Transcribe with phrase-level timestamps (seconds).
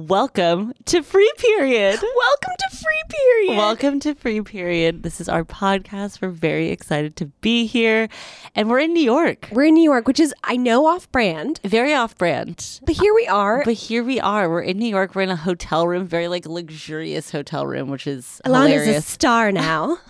[0.00, 1.98] Welcome to Free Period.
[2.02, 3.56] Welcome to Free Period.
[3.56, 5.02] Welcome to Free Period.
[5.02, 6.20] This is our podcast.
[6.20, 8.10] We're very excited to be here.
[8.54, 9.48] And we're in New York.
[9.52, 12.78] We're in New York, which is, I know, off brand, Very off brand.
[12.84, 13.64] but here we are.
[13.64, 14.50] But here we are.
[14.50, 15.14] We're in New York.
[15.14, 19.06] We're in a hotel room, very like luxurious hotel room, which is Alana's a hilarious.
[19.06, 19.96] star now.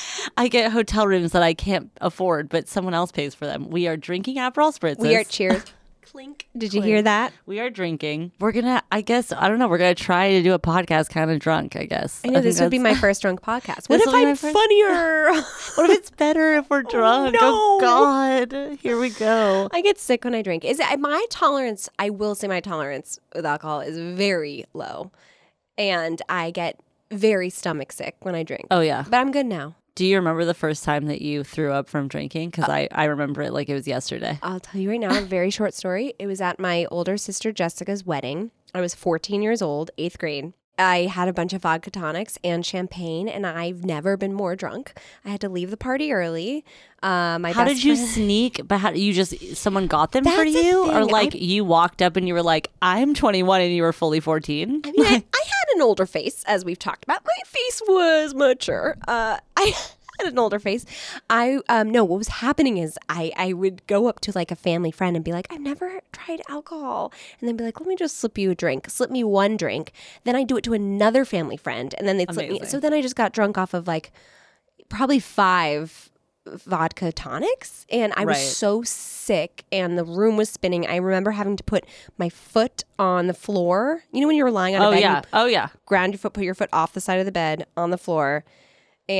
[0.36, 3.70] I get hotel rooms that I can't afford, but someone else pays for them.
[3.70, 4.98] We are drinking Aperol spritzes.
[4.98, 5.64] we are cheers.
[6.12, 6.46] Clink.
[6.54, 7.32] Did you hear that?
[7.46, 8.32] We are drinking.
[8.38, 8.82] We're gonna.
[8.92, 9.66] I guess I don't know.
[9.66, 11.74] We're gonna try to do a podcast kind of drunk.
[11.74, 12.20] I guess.
[12.22, 13.86] I know think this would be my first drunk podcast.
[13.88, 15.32] What This if will be my I'm first- funnier?
[15.76, 17.36] What if it's better if we're oh, drunk?
[17.40, 17.52] Oh, no.
[17.54, 18.78] Oh God!
[18.82, 19.70] Here we go.
[19.72, 20.66] I get sick when I drink.
[20.66, 21.88] Is it, my tolerance?
[21.98, 25.12] I will say my tolerance with alcohol is very low,
[25.78, 26.78] and I get
[27.10, 28.66] very stomach sick when I drink.
[28.70, 29.04] Oh yeah.
[29.08, 29.76] But I'm good now.
[29.94, 32.50] Do you remember the first time that you threw up from drinking?
[32.50, 34.38] Because uh, I I remember it like it was yesterday.
[34.42, 36.14] I'll tell you right now, a very short story.
[36.18, 38.50] It was at my older sister Jessica's wedding.
[38.74, 40.54] I was 14 years old, eighth grade.
[40.78, 44.94] I had a bunch of vodka tonics and champagne, and I've never been more drunk.
[45.24, 46.64] I had to leave the party early.
[47.02, 48.60] Uh, my How did you friend- sneak?
[48.66, 52.00] But how you just someone got them for That's you, or like I- you walked
[52.00, 54.80] up and you were like, "I'm 21," and you were fully 14?
[54.84, 57.22] I mean, I, I had an older face, as we've talked about.
[57.24, 58.96] My face was mature.
[59.06, 59.74] Uh, I
[60.24, 60.84] had an older face.
[61.30, 64.56] I um no, what was happening is I I would go up to like a
[64.56, 67.96] family friend and be like, I've never tried alcohol, and then be like, let me
[67.96, 69.92] just slip you a drink, slip me one drink.
[70.24, 72.60] Then I do it to another family friend, and then they'd slip me.
[72.66, 74.12] So then I just got drunk off of like
[74.88, 76.10] probably five
[76.44, 78.46] vodka tonics and I was Right.
[78.46, 80.86] so sick and the room was spinning.
[80.88, 81.84] I remember having to put
[82.18, 84.02] my foot on the floor.
[84.12, 85.22] You know when you're lying on a Oh bed, yeah.
[85.32, 85.68] Oh yeah.
[85.86, 88.44] ground your foot, put your foot off the side of the bed on the floor.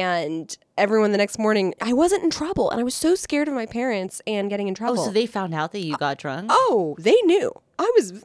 [0.01, 2.71] And everyone the next morning, I wasn't in trouble.
[2.71, 5.27] And I was so scared of my parents and getting in trouble Oh, so they
[5.27, 6.49] found out that you got drunk.
[6.51, 7.53] oh, they knew.
[7.79, 8.25] I was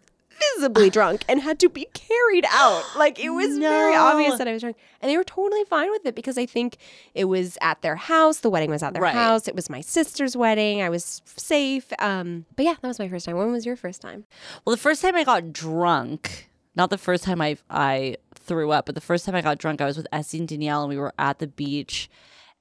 [0.55, 2.83] visibly drunk and had to be carried out.
[2.95, 4.77] Like it was very obvious that I was drunk.
[5.01, 6.77] And they were totally fine with it because I think
[7.15, 8.39] it was at their house.
[8.41, 9.13] The wedding was at their Right.
[9.15, 9.47] house.
[9.47, 10.81] It was my sister's wedding.
[10.83, 11.91] I was safe.
[11.99, 13.35] Um, but yeah, that was my first time.
[13.35, 14.25] When was your first time?
[14.63, 18.85] Well, the first time I got drunk, not the first time I I threw up,
[18.85, 20.97] but the first time I got drunk, I was with Este and Danielle, and we
[20.97, 22.09] were at the beach,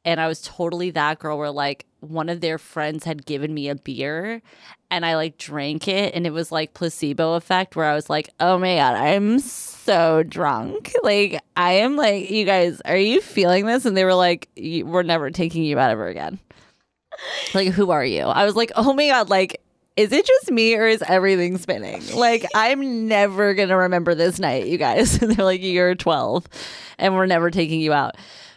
[0.04, 3.68] and I was totally that girl where like one of their friends had given me
[3.68, 4.42] a beer,
[4.90, 8.30] and I like drank it, and it was like placebo effect, where I was like,
[8.40, 13.66] oh my god, I'm so drunk, like I am like, you guys, are you feeling
[13.66, 13.84] this?
[13.84, 16.38] And they were like, we're never taking you out ever again.
[17.54, 18.22] Like, who are you?
[18.22, 19.62] I was like, oh my god, like
[19.96, 22.02] is it just me or is everything spinning?
[22.14, 25.20] Like, I'm never going to remember this night, you guys.
[25.22, 26.46] And they're like, you're 12
[26.98, 28.16] and we're never taking you out.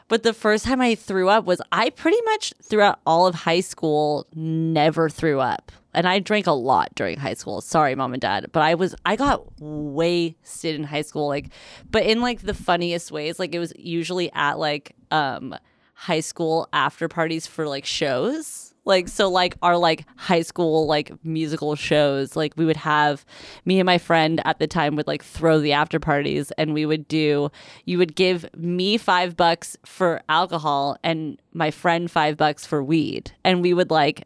[0.09, 3.61] But the first time I threw up was I pretty much throughout all of high
[3.61, 5.71] school never threw up.
[5.93, 7.61] And I drank a lot during high school.
[7.61, 8.49] Sorry, mom and dad.
[8.51, 11.27] But I was, I got wasted in high school.
[11.27, 11.49] Like,
[11.89, 13.39] but in like the funniest ways.
[13.39, 15.55] Like, it was usually at like, um,
[15.93, 18.68] high school after parties for like shows.
[18.89, 23.23] Like so like our like high school like musical shows, like we would have
[23.63, 26.87] me and my friend at the time would like throw the after parties and we
[26.87, 27.51] would do
[27.85, 33.31] you would give me 5 bucks for alcohol and my friend 5 bucks for weed
[33.43, 34.25] and we would like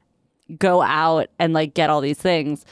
[0.57, 2.65] go out and like get all these things.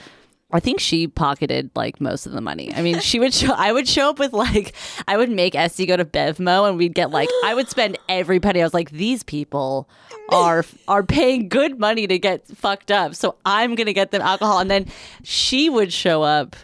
[0.54, 2.74] I think she pocketed like most of the money.
[2.74, 3.54] I mean, she would show.
[3.54, 4.74] I would show up with like,
[5.08, 8.40] I would make Este go to Bevmo, and we'd get like, I would spend every
[8.40, 8.62] penny.
[8.62, 9.90] I was like, these people
[10.30, 14.60] are are paying good money to get fucked up, so I'm gonna get them alcohol,
[14.60, 14.88] and then
[15.24, 16.56] she would show up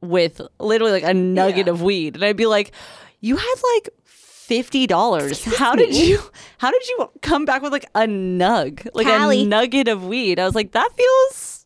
[0.00, 2.72] with literally like a nugget of weed, and I'd be like,
[3.20, 5.44] you had like fifty dollars.
[5.44, 6.20] How did you?
[6.58, 9.42] How did you come back with like a nug, like Callie.
[9.42, 10.38] a nugget of weed?
[10.38, 11.57] I was like, that feels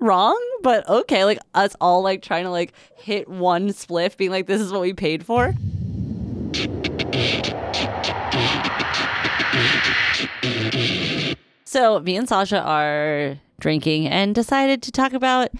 [0.00, 1.24] wrong, but okay.
[1.24, 4.80] Like us all like trying to like hit one spliff, being like, this is what
[4.80, 5.54] we paid for.
[11.64, 15.50] So me and Sasha are drinking and decided to talk about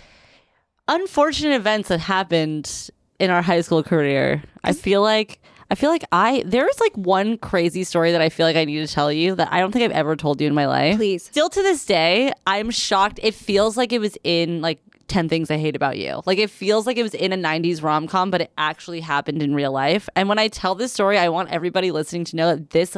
[0.88, 2.90] unfortunate events that happened
[3.20, 4.42] in our high school career.
[4.64, 8.46] I feel like I feel like I there's like one crazy story that I feel
[8.46, 10.54] like I need to tell you that I don't think I've ever told you in
[10.54, 10.96] my life.
[10.96, 11.22] Please.
[11.24, 13.20] Still to this day, I'm shocked.
[13.22, 16.22] It feels like it was in like 10 things I hate about you.
[16.26, 19.54] Like it feels like it was in a 90s rom-com, but it actually happened in
[19.54, 20.08] real life.
[20.16, 22.96] And when I tell this story, I want everybody listening to know that this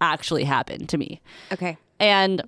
[0.00, 1.20] actually happened to me.
[1.52, 1.78] Okay.
[1.98, 2.42] And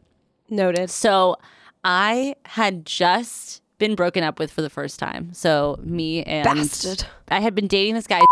[0.48, 0.90] Noted.
[0.90, 1.36] so
[1.84, 5.32] I had just been broken up with for the first time.
[5.32, 7.04] So me and Bastard.
[7.28, 8.22] I had been dating this guy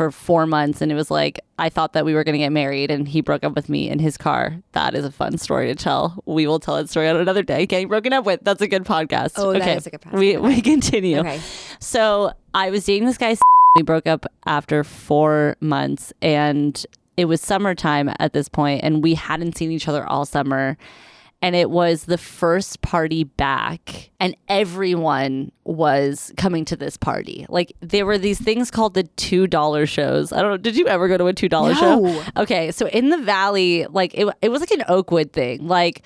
[0.00, 2.90] for four months and it was like I thought that we were gonna get married
[2.90, 4.56] and he broke up with me in his car.
[4.72, 6.22] That is a fun story to tell.
[6.24, 7.66] We will tell that story on another day.
[7.66, 8.40] Getting broken up with.
[8.42, 9.32] That's a good podcast.
[9.36, 9.76] Oh, that okay.
[9.76, 10.18] is a good podcast.
[10.18, 11.18] We we continue.
[11.18, 11.38] Okay.
[11.80, 13.36] So I was dating this guy.
[13.76, 16.84] We broke up after four months, and
[17.16, 20.76] it was summertime at this point, and we hadn't seen each other all summer.
[21.42, 27.46] And it was the first party back, and everyone was coming to this party.
[27.48, 30.32] Like there were these things called the two dollar shows.
[30.32, 30.56] I don't know.
[30.58, 31.78] Did you ever go to a two dollar No.
[31.80, 32.22] show?
[32.36, 35.66] Okay, so in the valley, like it, it was like an Oakwood thing.
[35.66, 36.02] Like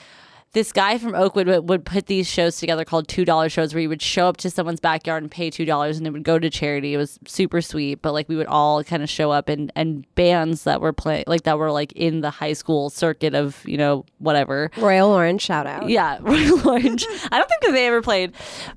[0.54, 3.82] this guy from Oakwood would, would put these shows together called two dollar shows where
[3.82, 6.38] you would show up to someone's backyard and pay two dollars and it would go
[6.38, 6.94] to charity.
[6.94, 10.06] It was super sweet, but like we would all kind of show up and and
[10.14, 13.76] bands that were playing like that were like in the high school circuit of you
[13.76, 14.70] know whatever.
[14.76, 15.88] Royal Orange, shout out.
[15.88, 17.04] Yeah, Royal Orange.
[17.30, 18.32] I don't think that they ever played,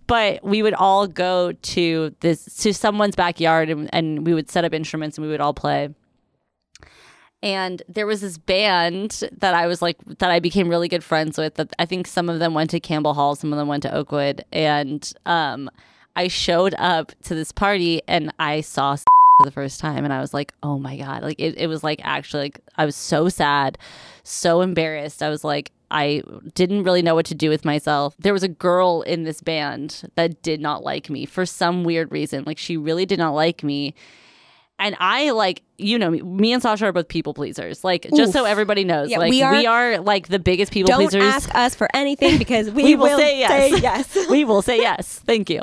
[0.08, 4.66] but we would all go to this to someone's backyard and, and we would set
[4.66, 5.90] up instruments and we would all play.
[7.44, 11.38] And there was this band that I was like that I became really good friends
[11.38, 11.56] with.
[11.56, 13.94] That I think some of them went to Campbell Hall, some of them went to
[13.94, 15.70] Oakwood, and um,
[16.16, 19.06] I showed up to this party and I saw for
[19.46, 21.22] the first time and I was like, oh my God.
[21.22, 23.78] Like it, it was like actually like I was so sad,
[24.24, 25.22] so embarrassed.
[25.22, 26.24] I was like, I
[26.56, 28.16] didn't really know what to do with myself.
[28.18, 32.12] There was a girl in this band that did not like me for some weird
[32.12, 32.44] reason.
[32.46, 33.94] Like she really did not like me.
[34.80, 37.84] And I like, you know, me, me and Sasha are both people pleasers.
[37.84, 40.90] Like, just so everybody knows, Yeah, like we we are- are, like the biggest people
[40.90, 41.24] Don't pleasers.
[41.24, 43.82] ask us for anything because we, we will, say yes.
[43.82, 44.28] yes.
[44.30, 45.20] we will say yes.
[45.26, 45.62] Thank you.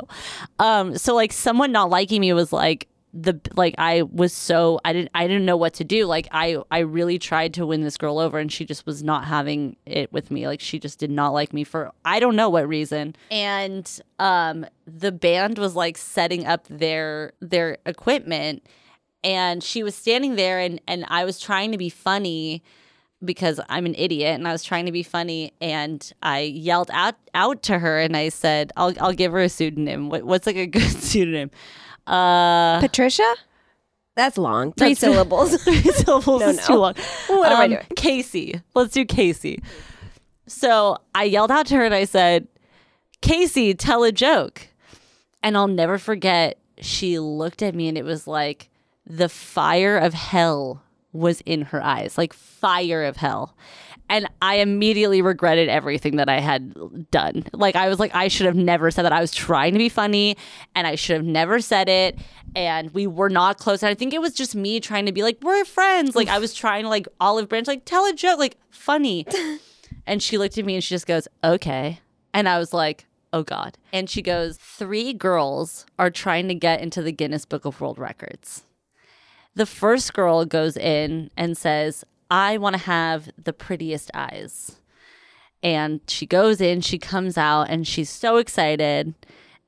[0.59, 4.91] Um, so like someone not liking me was like the like I was so I
[4.91, 6.05] didn't I didn't know what to do.
[6.05, 9.23] Like I I really tried to win this girl over and she just was not
[9.23, 10.45] having it with me.
[10.47, 13.15] Like she just did not like me for I don't know what reason.
[13.31, 13.89] And
[14.19, 18.63] um the band was like setting up their their equipment
[19.25, 22.63] and she was standing there and and I was trying to be funny
[23.23, 27.15] because I'm an idiot and I was trying to be funny and I yelled out
[27.33, 30.09] out to her and I said I'll I'll give her a pseudonym.
[30.09, 31.49] What, what's like a good pseudonym?
[32.07, 33.35] Uh Patricia?
[34.15, 34.71] That's long.
[34.73, 35.61] Three That's- syllables.
[35.63, 36.63] three syllables No, is no.
[36.67, 36.93] too long.
[37.27, 37.83] What am I Um, doing?
[37.97, 38.61] Casey.
[38.73, 39.61] Let's do Casey.
[40.47, 42.47] So I yelled out to her and I said,
[43.21, 44.67] Casey, tell a joke.
[45.41, 48.69] And I'll never forget, she looked at me and it was like
[49.05, 53.55] the fire of hell was in her eyes, like fire of hell.
[54.07, 57.43] And I immediately regretted everything that I had done.
[57.53, 59.11] Like, I was like, I should have never said that.
[59.11, 60.37] I was trying to be funny
[60.75, 62.19] and I should have never said it.
[62.55, 63.81] And we were not close.
[63.81, 66.15] And I think it was just me trying to be like, we're friends.
[66.15, 69.25] Like, I was trying to, like, olive branch, like, tell a joke, like, funny.
[70.05, 71.99] And she looked at me and she just goes, okay.
[72.33, 73.77] And I was like, oh God.
[73.91, 77.97] And she goes, three girls are trying to get into the Guinness Book of World
[77.97, 78.64] Records.
[79.55, 84.79] The first girl goes in and says, I want to have the prettiest eyes.
[85.63, 89.15] And she goes in, she comes out, and she's so excited.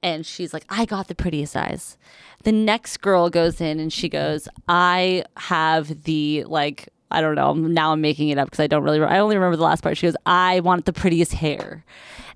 [0.04, 1.98] And she's like, I got the prettiest eyes.
[2.44, 4.18] The next girl goes in and she mm-hmm.
[4.18, 7.54] goes, I have the, like, I don't know.
[7.54, 9.98] Now I'm making it up because I don't really, I only remember the last part.
[9.98, 11.84] She goes, I want the prettiest hair.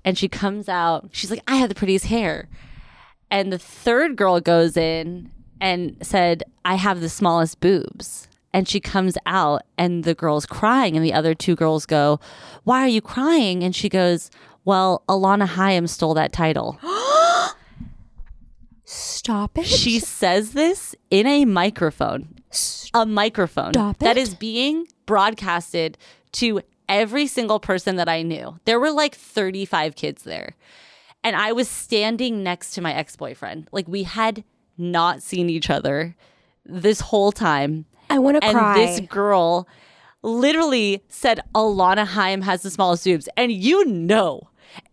[0.04, 2.48] And she comes out, she's like, I have the prettiest hair.
[3.30, 5.30] And the third girl goes in
[5.62, 8.28] and said, I have the smallest boobs.
[8.52, 10.94] And she comes out and the girl's crying.
[10.96, 12.20] And the other two girls go,
[12.64, 13.62] Why are you crying?
[13.64, 14.30] And she goes,
[14.66, 16.78] Well, Alana Haim stole that title.
[18.84, 19.64] Stop it.
[19.66, 22.34] she says this in a microphone.
[22.92, 24.20] A microphone Stop that it.
[24.20, 25.96] is being broadcasted
[26.32, 28.58] to every single person that I knew.
[28.66, 30.56] There were like 35 kids there.
[31.24, 33.68] And I was standing next to my ex boyfriend.
[33.72, 34.44] Like we had
[34.78, 36.16] not seen each other
[36.64, 37.84] this whole time.
[38.10, 38.74] I want to And cry.
[38.76, 39.66] this girl
[40.22, 43.28] literally said Alana Haim has the smallest boobs.
[43.36, 44.48] And you know,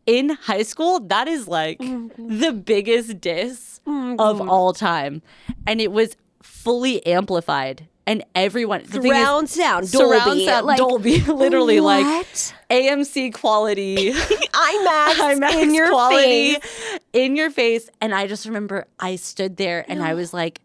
[0.06, 5.22] in high school, that is like oh the biggest diss oh of all time.
[5.68, 7.88] And it was fully amplified.
[8.10, 12.26] And everyone the thing is- sound, surround Dolby, sound, like, Dolby, literally like?
[12.70, 14.12] AMC quality.
[14.14, 17.00] IMAX, IMAX in your quality face.
[17.14, 17.88] in your face.
[18.02, 20.60] And I just remember I stood there and I was like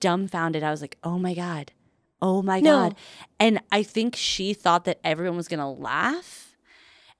[0.00, 0.62] dumbfounded.
[0.62, 1.70] I was like, oh my God.
[2.22, 2.70] Oh my No.
[2.88, 2.94] God.
[3.38, 6.56] And I think she thought that everyone was going to laugh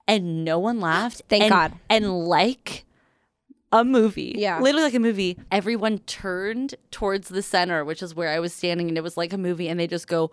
[0.08, 1.22] and no one laughed.
[1.28, 1.72] Thank And- God.
[1.90, 2.85] And like
[3.72, 4.60] a movie, Yeah.
[4.60, 8.88] literally like a movie, everyone turned towards the center, which is where I was standing,
[8.88, 10.30] and it was like a movie, and they just go,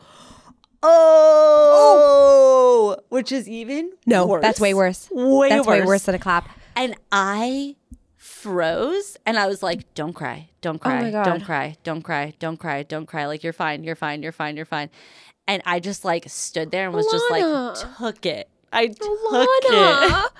[0.83, 3.03] oh, oh!
[3.09, 4.41] which is even No, worse.
[4.41, 5.09] that's way worse.
[5.11, 5.79] Way That's worse.
[5.81, 6.49] way worse than a clap.
[6.75, 7.75] And I
[8.17, 12.33] froze and I was like, don't cry, don't oh cry, Oh don't cry, don't cry,
[12.39, 13.25] don't cry, don't cry.
[13.25, 14.89] Like, you're fine, you're fine, you're fine, you're fine.
[15.47, 17.43] And I just like stood there and was just like,
[17.97, 18.49] took it.
[18.71, 18.99] I took
[19.65, 20.31] it.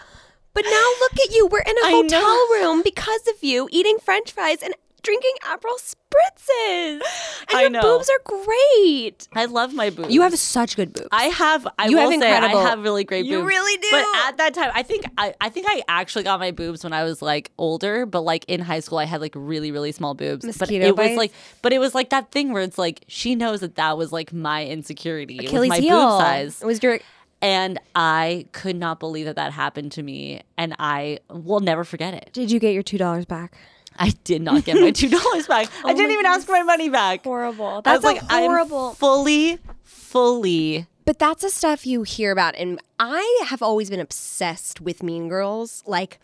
[0.54, 1.48] But now look at you.
[1.48, 2.48] We're in a I hotel know.
[2.62, 7.02] room because of you, eating French fries and drinking Aperol spritzes.
[7.50, 7.82] And I your know.
[7.82, 9.28] boobs are great.
[9.34, 10.14] I love my boobs.
[10.14, 11.10] You have such good boobs.
[11.12, 11.68] I have.
[11.78, 13.32] I You will have say incredible- I have really great boobs.
[13.32, 13.88] You really do.
[13.92, 16.94] But at that time, I think I, I think I actually got my boobs when
[16.94, 18.06] I was like older.
[18.06, 20.46] But like in high school, I had like really really small boobs.
[20.46, 21.10] but Mosquito it bites?
[21.10, 21.32] was like,
[21.62, 24.32] but it was like that thing where it's like she knows that that was like
[24.32, 25.36] my insecurity.
[25.36, 26.00] It was Achilles my heel.
[26.00, 26.62] boob size.
[26.62, 27.00] It was your
[27.44, 30.42] And I could not believe that that happened to me.
[30.58, 32.30] And I will never forget it.
[32.32, 33.54] Did you get your two dollars back?
[34.00, 35.68] I did not get my $2 back.
[35.86, 37.24] I oh didn't even ask for my money back.
[37.24, 37.84] Horrible.
[37.84, 38.90] That's like, horrible.
[38.90, 40.88] I'm fully, fully.
[41.06, 42.56] But that's the stuff you hear about.
[42.56, 46.20] And I have always been obsessed with Mean Girls, like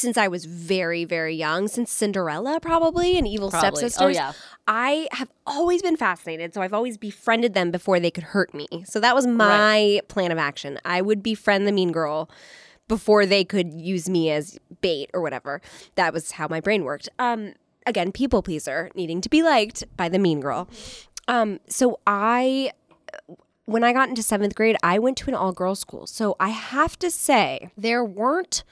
[0.00, 3.68] since I was very, very young, since Cinderella, probably, and Evil Probably.
[3.68, 4.16] Oh, Stepsisters.
[4.16, 4.32] yeah.
[4.66, 6.54] I have always been fascinated.
[6.54, 8.66] So I've always befriended them before they could hurt me.
[8.84, 10.78] So that was my plan of action.
[10.84, 12.30] I would befriend the Mean Girl
[12.88, 15.60] before they could use me as bait or whatever.
[15.94, 17.08] That was how my brain worked.
[17.18, 17.54] Um,
[17.86, 20.68] again, people pleaser, needing to be liked by the Mean Girl.
[21.28, 22.72] Um, so I
[23.66, 26.08] when I got into seventh grade, I went to an all girls school.
[26.08, 28.64] So I have to say, there weren't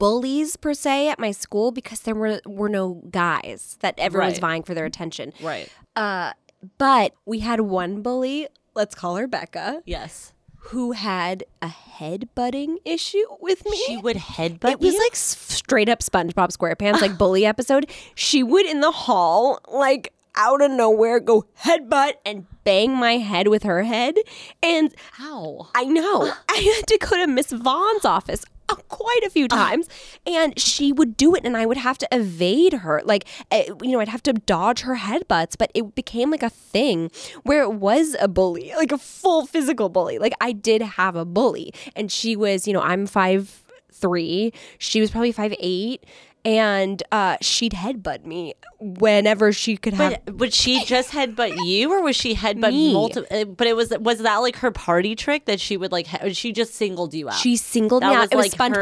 [0.00, 4.40] bullies per se at my school because there were, were no guys that everyone's Right.
[4.40, 5.32] vying for their attention.
[5.40, 5.68] Right.
[5.94, 6.32] Uh,
[6.78, 10.32] but we had one bully, let's call her Becca, Yes.
[10.70, 13.76] who had a head butting issue with me.
[13.86, 15.00] She would head headbutt It was you?
[15.00, 17.88] like straight up SpongeBob SquarePants, like bully episode.
[18.14, 23.48] She would in the hall, like out of nowhere, go headbutt and bang my head
[23.48, 24.14] with her head.
[24.62, 25.68] And How?
[25.74, 28.44] I know I had to go to Miss Vaughn's office
[28.88, 29.88] quite a few times,
[30.26, 33.02] and she would do it, and I would have to evade her.
[33.04, 36.50] Like, uh, you know, I'd have to dodge her headbutts, but it became like a
[36.50, 37.10] thing
[37.42, 40.18] where it was a bully, like a full physical bully.
[40.18, 43.56] Like, I did have a bully, and she was, you know, I'm five
[43.92, 46.04] three, she was probably five eight.
[46.44, 50.20] And uh, she'd headbutt me whenever she could have.
[50.24, 53.54] But would she just headbutt you, or was she headbutt multiple?
[53.54, 56.06] But it was was that like her party trick that she would like?
[56.06, 57.34] He- she just singled you out.
[57.34, 58.20] She singled That me out.
[58.20, 58.80] was It was like her-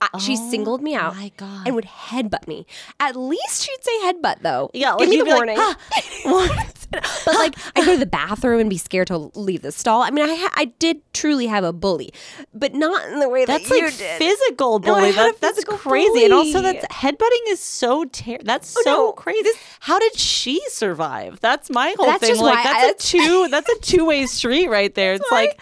[0.00, 0.08] SpongeBob.
[0.14, 1.66] Uh, she Oh singled me out my God.
[1.66, 2.66] and would headbutt me.
[3.00, 4.70] At least she'd say headbutt though.
[4.74, 5.56] Yeah, give me the be like, warning.
[5.58, 5.76] "Ah."
[6.90, 10.02] but like, I'd go to the bathroom and be scared to leave the stall.
[10.02, 12.12] I mean, I ha- I did truly have a bully,
[12.54, 14.18] but not in the way that That's you like did.
[14.18, 15.12] physical No, bully.
[15.12, 16.24] had a That, that's physical crazy.
[16.24, 16.72] And also, bully.
[16.80, 19.12] that's headbutting is so ter- That's Oh, so no.
[19.12, 19.48] crazy.
[19.80, 21.40] How did she survive?
[21.40, 22.30] That's my whole That's thing.
[22.30, 23.48] just like why that's a two.
[23.50, 25.12] That's a two way street right there.
[25.18, 25.60] It's like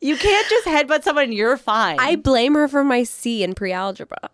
[0.00, 1.32] you can't just headbutt someone.
[1.32, 1.98] You're fine.
[1.98, 4.30] I blame her for my C in pre-algebra.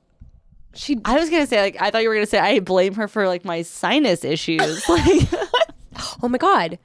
[0.74, 3.06] She I was gonna say like I thought you were gonna say I blame her
[3.06, 4.88] for like my sinus issues.
[4.88, 5.28] like
[6.22, 6.78] Oh my god.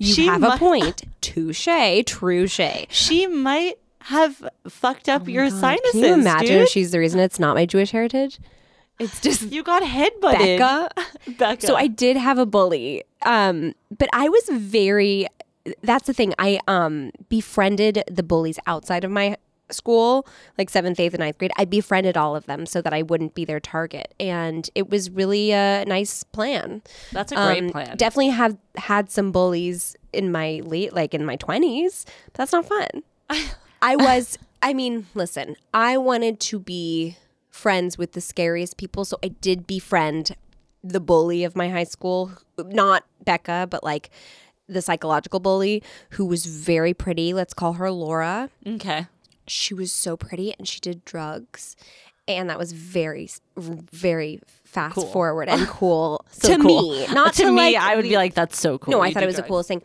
[0.00, 1.04] You She have mu- a point.
[1.20, 1.68] Touche,
[2.06, 2.60] touche.
[2.88, 5.90] she might have fucked up your sinuses.
[5.92, 6.62] Can you imagine dude.
[6.62, 8.38] if she's the reason it's not my Jewish heritage?
[8.98, 10.90] It's just you got headbutted, Becca.
[11.38, 11.66] Becca.
[11.66, 13.04] So I did have a bully.
[13.22, 15.26] Um, but I was very
[15.82, 16.34] that's the thing.
[16.38, 19.36] I um befriended the bullies outside of my
[19.70, 20.26] school,
[20.58, 21.50] like seventh, eighth, and ninth grade.
[21.56, 24.14] I befriended all of them so that I wouldn't be their target.
[24.20, 26.82] And it was really a nice plan.
[27.10, 27.96] that's a great Um, plan.
[27.96, 32.06] Definitely have had some bullies in my late like in my twenties.
[32.34, 33.02] That's not fun.
[33.82, 37.16] I was I mean, listen, I wanted to be
[37.50, 40.36] friends with the scariest people, so I did befriend
[40.84, 44.10] the bully of my high school, not Becca, but like
[44.68, 47.32] the psychological bully who was very pretty.
[47.32, 48.50] Let's call her Laura.
[48.66, 49.06] okay.
[49.48, 51.76] She was so pretty and she did drugs.
[52.28, 56.90] And that was very, very fast forward and cool So to cool.
[56.90, 57.06] me.
[57.14, 59.14] Not to, to, me, like, I would be like, "That's so cool." no, I You
[59.14, 59.82] thought it was the coolest thing.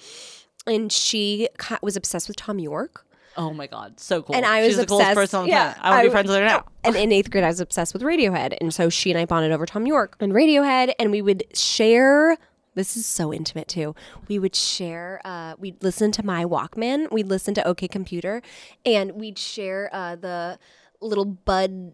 [0.66, 1.48] And she
[1.84, 3.06] was obsessed with Thom Yorke.
[3.38, 4.36] Oh my god, so cool!
[4.36, 5.00] And I was She's the obsessed.
[5.02, 5.80] coolest person on the yeah, planet.
[5.86, 6.66] I want to be friends with her now.
[6.84, 9.52] And in eighth grade, I was obsessed with Radiohead, and so she and I bonded
[9.52, 12.38] over Thom Yorke and Radiohead, and we would share
[12.76, 13.96] This is so intimate too.
[14.28, 15.20] We would share.
[15.26, 17.12] Uh, we'd listen to my Walkman.
[17.12, 18.42] We'd listen to OK Computer,
[18.86, 20.58] and we'd share uh, the
[21.02, 21.94] little bud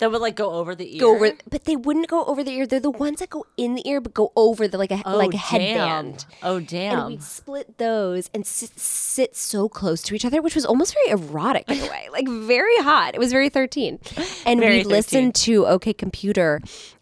[0.00, 1.00] That would like go over the ear.
[1.00, 2.66] go over, but they wouldn't go over the ear.
[2.66, 5.16] They're the ones that go in the ear, but go over the like a Oh,
[5.16, 5.42] like a damn.
[5.42, 6.26] headband.
[6.42, 7.06] Oh And damn.
[7.06, 11.10] we'd split those and sit, sit so close to each other, which was almost very
[11.10, 13.14] erotic in a way, like very hot.
[13.14, 14.00] It was very 13.
[14.44, 16.60] And Very we'd listen to OK Computer,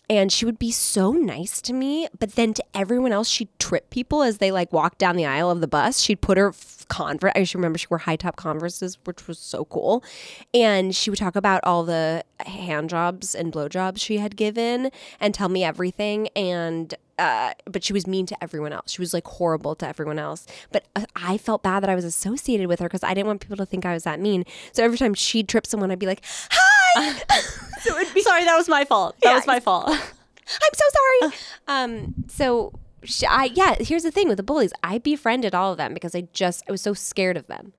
[0.09, 2.09] and she would be so nice to me.
[2.19, 5.51] But then to everyone else, she'd trip people as they like walked down the aisle
[5.51, 6.01] of the bus.
[6.01, 9.39] She'd put her f- Converse, I just remember she wore high top Converses, which was
[9.39, 10.05] so cool.
[10.53, 14.91] And she would talk about all the hand jobs and blow jobs she had given
[15.19, 16.29] and tell me everything.
[16.37, 18.91] And uh, but she was mean to everyone else.
[18.91, 20.47] She was like horrible to everyone else.
[20.73, 23.41] But uh, I felt bad that I was associated with her because I didn't want
[23.41, 24.45] people to think I was that mean.
[24.73, 27.23] So every time she'd trip someone, I'd be like, "Hi."
[27.85, 29.17] so it'd be, Sorry, that was my fault.
[29.23, 29.88] That Yeah, was my fault.
[29.88, 30.85] I'm so
[31.21, 31.33] sorry.
[31.69, 32.14] um.
[32.29, 32.73] So.
[33.05, 34.73] sh- I, yeah, here's the thing with the bullies.
[34.83, 37.73] I befriended all of them because I just I was so scared of them.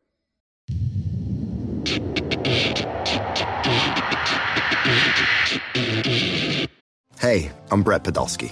[7.20, 8.52] Hey, I'm Brett Podolsky,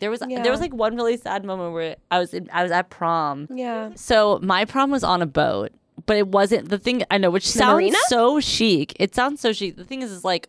[0.00, 0.42] There was Yeah.
[0.42, 3.48] there was like one really sad moment where I was in, I was at prom.
[3.50, 3.90] Yeah.
[3.94, 5.70] So my prom was on a boat,
[6.06, 7.98] but it wasn't the thing I know, which sounds marina?
[8.08, 8.94] so chic.
[9.00, 9.76] It sounds so chic.
[9.76, 10.48] The thing is, is like,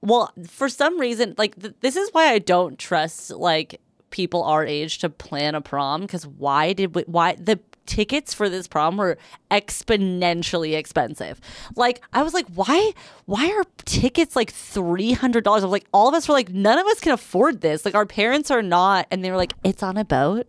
[0.00, 3.80] well, for some reason, like th- this is why I don't trust like
[4.14, 8.48] people our age to plan a prom because why did we, why the tickets for
[8.48, 9.18] this prom were
[9.50, 11.40] exponentially expensive.
[11.76, 12.92] Like I was like, why
[13.26, 15.64] why are tickets like three hundred dollars?
[15.64, 17.84] I was like, all of us were like, none of us can afford this.
[17.84, 20.46] Like our parents are not, and they were like, it's on a boat.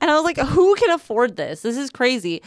[0.00, 1.62] And I was like, who can afford this?
[1.62, 2.42] This is crazy.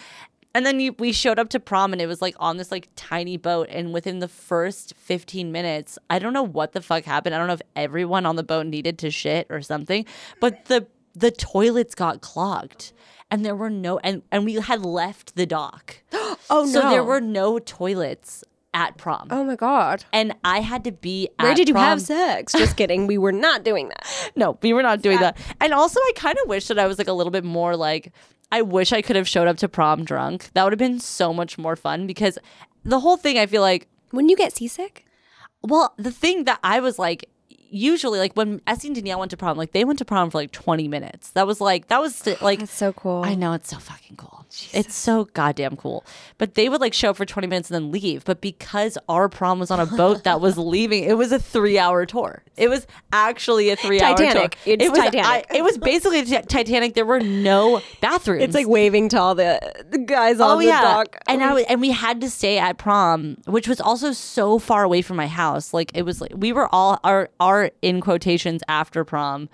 [0.57, 2.89] And then you, we showed up to prom and it was like on this like
[2.95, 3.67] tiny boat.
[3.69, 7.35] And within the first 15 minutes, I don't know what the fuck happened.
[7.35, 10.03] I don't know if everyone on the boat needed to shit or something,
[10.39, 12.91] but the the toilets got clogged.
[13.29, 16.01] And there were no and, and we had left the dock.
[16.49, 18.41] Oh so there were no toilets
[18.73, 19.27] at prom.
[19.31, 20.05] Oh my god.
[20.13, 21.47] And I had to be at prom.
[21.47, 21.83] Where did you prom.
[21.83, 22.53] have sex?
[22.53, 23.05] Just kidding.
[23.05, 24.31] We were not doing that.
[24.35, 25.37] No, we were not doing that.
[25.59, 28.13] And also, I kind of wish that I was like a little bit more like,
[28.51, 30.49] I wish I could have showed up to prom drunk.
[30.53, 32.37] That would have been so much more fun because
[32.83, 35.05] the whole thing, I feel like, Wouldn't you get seasick?
[35.63, 37.29] well, the thing that I was like,
[37.69, 40.37] usually like when Este and Danielle went to prom, like they went to prom for
[40.39, 41.31] like 20 minutes.
[41.31, 43.23] That was like, that was like, so cool.
[43.25, 44.45] I know it's so fucking cool.
[44.73, 46.05] It's so goddamn cool.
[46.37, 48.23] But they would like show up for 20 minutes and then leave.
[48.23, 51.77] But because our prom was on a boat that was leaving, it was a three
[51.77, 52.43] hour tour.
[52.55, 54.27] It was actually a three hour tour.
[54.27, 54.57] Titanic.
[54.65, 55.25] It's it was, Titanic.
[55.51, 56.93] I- it was basically t- Titanic.
[56.93, 58.43] There were no bathrooms.
[58.43, 61.17] It's like waving to all the, the guys on Oh the yeah, dock.
[61.27, 61.55] and I oh.
[61.55, 65.17] was, and we had to stay at prom, which was also so far away from
[65.17, 65.73] my house.
[65.73, 69.49] Like it was like we were all our our in quotations after prom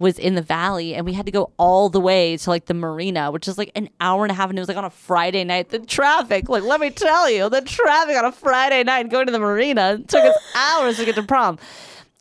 [0.00, 2.74] was in the valley, and we had to go all the way to like the
[2.74, 4.90] marina, which is like an hour and a half, and it was like on a
[4.90, 5.70] Friday night.
[5.70, 9.32] The traffic, like let me tell you, the traffic on a Friday night going to
[9.32, 11.58] the marina took us hours to get to prom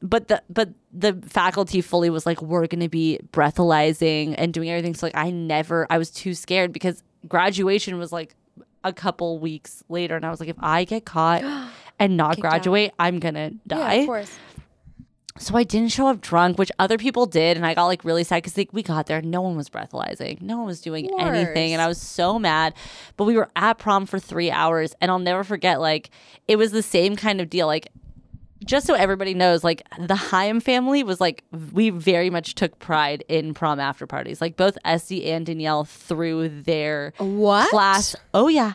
[0.03, 4.93] but the but the faculty fully was like we're gonna be breathalyzing and doing everything
[4.93, 8.35] so like i never i was too scared because graduation was like
[8.83, 11.43] a couple weeks later and i was like if i get caught
[11.99, 14.37] and not graduate i'm gonna die Of course.
[15.39, 18.23] So i didn't show up drunk which other people did and i got like really
[18.23, 21.73] sad because like, we got there no one was breathalyzing no one was doing anything
[21.73, 22.73] and i was so mad
[23.15, 26.09] but we were at prom for three hours and i'll never forget like
[26.47, 27.89] it was the same kind of deal like
[28.65, 33.23] just so everybody knows, like the Haim family was like we very much took pride
[33.27, 34.41] in prom after parties.
[34.41, 37.69] Like both Este and Danielle through their What?
[37.69, 38.15] class.
[38.33, 38.73] Oh yeah,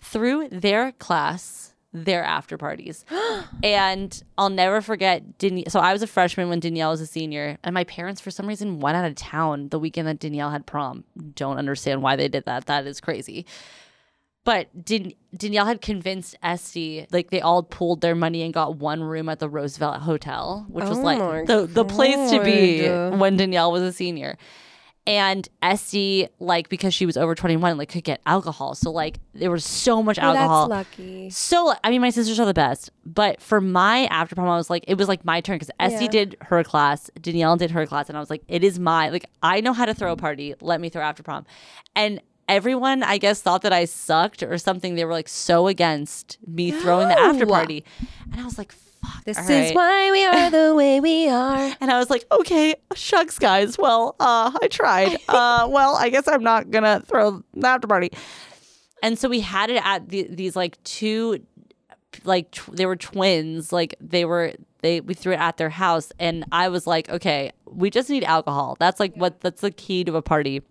[0.00, 3.04] through their class, their after parties.
[3.62, 5.38] and I'll never forget.
[5.38, 8.30] Dan- so I was a freshman when Danielle was a senior, and my parents for
[8.30, 11.04] some reason went out of town the weekend that Danielle had prom.
[11.34, 12.66] Don't understand why they did that.
[12.66, 13.46] That is crazy.
[14.42, 19.02] But Dan- Danielle had convinced Este, like they all pooled their money and got one
[19.02, 22.86] room at the Roosevelt Hotel, which was Oh like my the, the place to be
[22.86, 23.18] God.
[23.18, 24.38] when Danielle was a senior.
[25.06, 28.74] And Este, like because she was over 21, like could get alcohol.
[28.74, 30.68] So like there was so much Oh, alcohol.
[30.68, 31.30] that's lucky.
[31.30, 34.68] So I mean, my sisters are the best, but for my after prom, I was
[34.70, 36.08] like, it was like my turn because Este Yeah.
[36.08, 39.24] did her class, Danielle did her class, and I was like, it is my like
[39.42, 40.54] I know how to throw a party.
[40.60, 41.46] Let me throw after prom,
[41.96, 44.96] and everyone I guess thought that I sucked or something.
[44.96, 47.84] They were like so against me throwing the after party,
[48.32, 49.24] and I was like, fuck.
[49.24, 49.74] This all is right.
[49.74, 51.74] why we are the way we are.
[51.80, 53.78] And I was like, okay, shucks, guys.
[53.78, 55.18] Well, uh, I tried.
[55.28, 58.10] Uh, well, I guess I'm not gonna throw the after party.
[59.02, 61.44] And so we had it at the, these like two,
[62.24, 63.72] like tw- they were twins.
[63.72, 67.52] Like they were they we threw it at their house, and I was like, okay,
[67.66, 68.76] we just need alcohol.
[68.80, 70.62] That's like what that's the key to a party.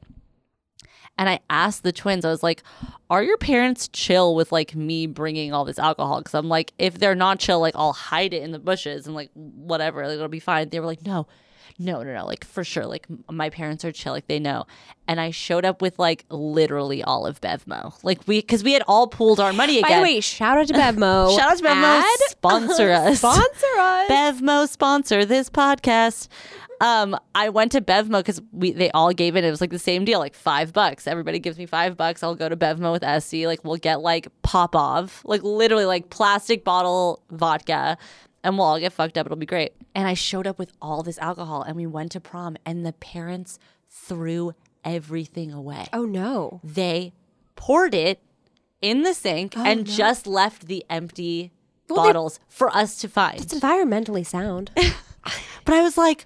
[1.20, 2.64] And I asked the twins, I was like,
[3.10, 6.20] are your parents chill with like me bringing all this alcohol?
[6.20, 9.14] Because I'm like, if they're not chill, like I'll hide it in the bushes and
[9.14, 10.70] like whatever, like, it'll be fine.
[10.70, 11.28] They were like, no,
[11.78, 12.86] no, no, no, like for sure.
[12.86, 14.66] Like my parents are chill, like they know.
[15.10, 18.02] And I showed up with like literally all of Bevmo.
[18.02, 20.74] Like we, because we had all pooled our money By the way, shout out to
[20.74, 21.36] Bevmo.
[21.38, 22.00] Shout out to Bevmo.
[22.02, 23.18] Ad- Sponsor us.
[23.20, 24.10] Sponsor us.
[24.10, 26.30] Bevmo sponsor this podcast.
[26.82, 29.44] Um, I went to Bevmo because we they all gave it.
[29.44, 31.08] It was like the same deal, like five bucks.
[31.08, 32.24] Everybody gives me five bucks.
[32.24, 33.46] I'll go to Bevmo with Este.
[33.46, 37.98] Like we'll get like Popov, like literally like plastic bottle vodka,
[38.44, 39.26] and we'll all get fucked up.
[39.26, 39.74] It'll be great.
[39.94, 42.94] And I showed up with all this alcohol, and we went to prom, and the
[42.94, 44.54] parents threw
[44.86, 46.62] everything away oh no.
[46.64, 47.12] they
[47.58, 48.22] poured it
[48.82, 51.52] in the sink and just left the empty
[51.88, 53.42] they- bottles for us to find.
[53.42, 54.72] It's environmentally sound.
[55.66, 56.26] but I was like,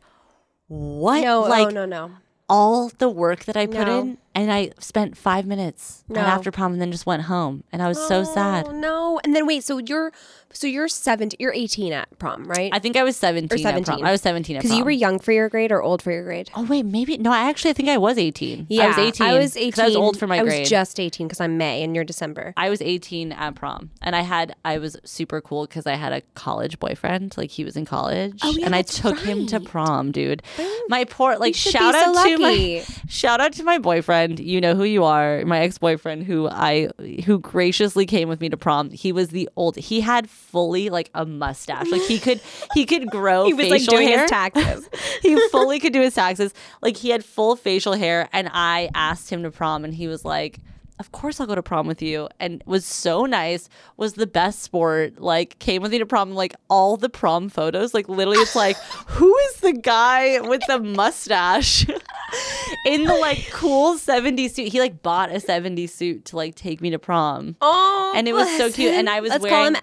[0.67, 1.21] what?
[1.21, 2.11] No, oh, like oh, no, no.
[2.49, 3.99] all the work that I put No.
[3.99, 6.19] in, and I spent five minutes No.
[6.21, 8.67] at after prom and then just went home, and I was so oh, sad.
[8.67, 9.19] Oh, no.
[9.23, 10.11] And then wait, so you're
[10.55, 12.71] so you're 17 you're 18 at prom, right?
[12.73, 13.65] I think I was seventeen.
[13.65, 13.85] Or At prom.
[13.85, 14.05] 17.
[14.05, 16.23] I was seventeen at Because you were young for your grade or old for your
[16.23, 16.51] grade?
[16.55, 17.31] Oh wait, maybe no.
[17.31, 18.67] I actually I think I was eighteen.
[18.69, 19.27] Yeah, I was eighteen.
[19.27, 19.83] I was 18.
[19.83, 20.57] I was old for my I grade.
[20.57, 22.53] I was just 18 because I'm May and you're December.
[22.55, 26.13] I was 18 at prom, and I had I was super cool because I had
[26.13, 27.35] a college boyfriend.
[27.37, 30.43] Like he was in college, Oh, yeah, and I took him to prom, dude.
[30.59, 34.22] Oh, my poor like shout so out to my shout out to my boyfriend.
[34.23, 36.89] And you know who you are, my ex boyfriend, who I
[37.25, 38.89] who graciously came with me to prom.
[38.89, 39.75] He was the old.
[39.75, 41.89] He had fully like a mustache.
[41.91, 42.39] Like he could
[42.73, 43.45] he could grow.
[43.53, 44.21] He was like doing hair.
[44.21, 44.89] his taxes.
[45.21, 46.53] he fully could do his taxes.
[46.81, 50.23] Like he had full facial hair, and I asked him to prom, and he was
[50.23, 50.59] like,
[50.99, 53.69] "Of course I'll go to prom with you," and was so nice.
[53.97, 55.19] Was the best sport.
[55.19, 56.31] Like came with me to prom.
[56.31, 57.93] Like all the prom photos.
[57.93, 58.77] Like literally, it's like,
[59.07, 61.85] who is the guy with the mustache?
[62.87, 64.71] In the like cool 70s suit.
[64.71, 67.55] He like bought a 70s suit to like take me to prom.
[67.61, 69.01] Oh, And it was so cute, him.
[69.01, 69.75] and I was Let's wearing- call him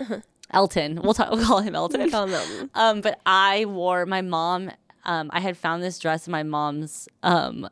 [0.00, 0.22] Elton.
[0.50, 1.00] Elton.
[1.02, 2.10] We'll talk we'll call him Elton.
[2.10, 2.70] call him Elton.
[2.74, 4.70] Um, but I wore my mom.
[5.04, 7.68] Um, I had found this dress in my mom's um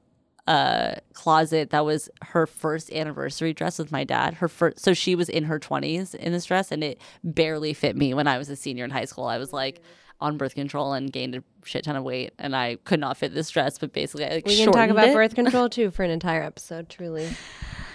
[0.50, 4.34] uh closet that was her first anniversary dress with my dad.
[4.34, 7.96] Her first, so she was in her twenties in this dress, and it barely fit
[7.96, 9.26] me when I was a senior in high school.
[9.26, 9.80] I was like
[10.20, 13.32] on birth control and gained a shit ton of weight, and I could not fit
[13.32, 13.78] this dress.
[13.78, 15.14] But basically, I like We can talk about it.
[15.14, 16.88] birth control too for an entire episode.
[16.88, 17.28] Truly,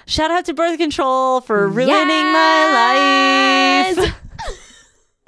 [0.07, 3.97] Shout out to birth control for ruining Yes!
[3.97, 4.15] my life.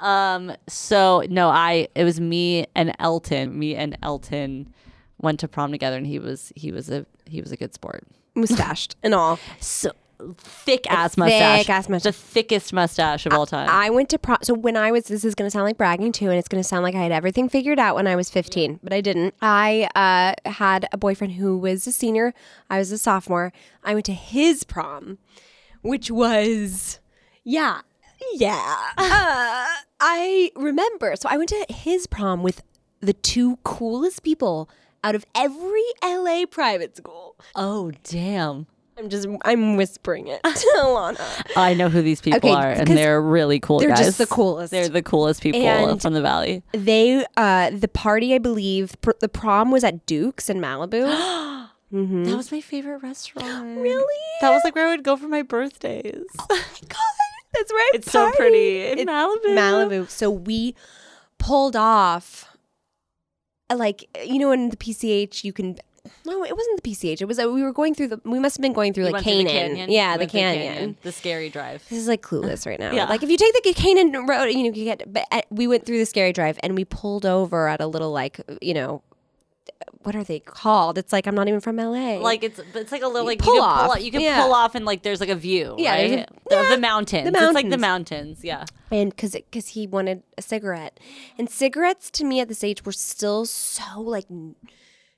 [0.00, 0.52] um.
[0.68, 3.58] So no, I it was me and Elton.
[3.58, 4.72] Me and Elton
[5.20, 8.04] went to prom together, and he was he was a he was a good sport.
[8.34, 9.38] mustached and all.
[9.60, 9.92] So
[10.38, 12.12] thick ass mustache, thick-ass mustache.
[12.12, 13.68] the thickest mustache of all time.
[13.70, 14.38] I went to prom.
[14.42, 16.62] So when I was, this is going to sound like bragging too, and it's going
[16.62, 19.34] to sound like I had everything figured out when I was 15, but I didn't.
[19.40, 22.34] I uh, had a boyfriend who was a senior.
[22.68, 23.52] I was a sophomore.
[23.84, 25.18] I went to his prom,
[25.82, 26.98] which was,
[27.44, 27.82] yeah,
[28.34, 28.76] yeah.
[28.98, 29.66] Uh,
[30.00, 31.14] I remember.
[31.16, 32.62] So I went to his prom with
[33.00, 34.68] the two coolest people
[35.04, 37.36] out of every LA private school.
[37.54, 38.66] oh damn!
[38.98, 41.20] I'm just, I'm whispering it to Alana.
[41.56, 44.00] I know who these people Okay, are, and they're really cool they're guys.
[44.06, 44.72] just the coolest.
[44.72, 46.62] They're the coolest people And- from the valley.
[46.72, 51.06] They uh the party I believe pr- the prom was at Duke's in Malibu.
[51.90, 53.78] That was my favorite restaurant.
[53.78, 54.22] Really?
[54.42, 56.22] That was like where I would go for my birthdays.
[56.38, 56.56] Oh my
[56.86, 56.98] God,
[57.54, 57.90] that's right.
[57.94, 59.46] It's so pretty in Malibu.
[59.56, 60.10] Malibu.
[60.10, 60.74] So we
[61.38, 62.47] pulled off
[63.74, 65.76] like you know in the PCH you can
[66.24, 68.56] no it wasn't the PCH it was uh, we were going through the we must
[68.56, 69.90] have been going through You like went through Kanan the canyon.
[69.90, 70.96] yeah the went through canyon.
[71.02, 71.84] the scary drive.
[71.90, 72.92] This is like clueless right now.
[72.92, 73.04] Yeah.
[73.04, 75.12] Like if you take the Kanan road, you know, you get.
[75.12, 78.10] But uh, we went through the scary drive and we pulled over at a little
[78.12, 79.02] like you know,
[80.02, 80.96] what are they called?
[80.98, 82.18] It's like I'm not even from LA.
[82.18, 83.80] Like it's it's like a little like pull you can off.
[83.82, 84.00] pull off.
[84.02, 84.42] You can Yeah.
[84.42, 85.74] pull off and like there's like a view.
[85.78, 86.10] Yeah, right?
[86.12, 87.30] a- of yeah, the mountains.
[87.30, 88.42] the It's like the mountains.
[88.42, 88.44] mountains.
[88.44, 88.64] Yeah.
[88.90, 90.98] and because because he wanted a cigarette,
[91.36, 94.26] and cigarettes to me at this age were still so like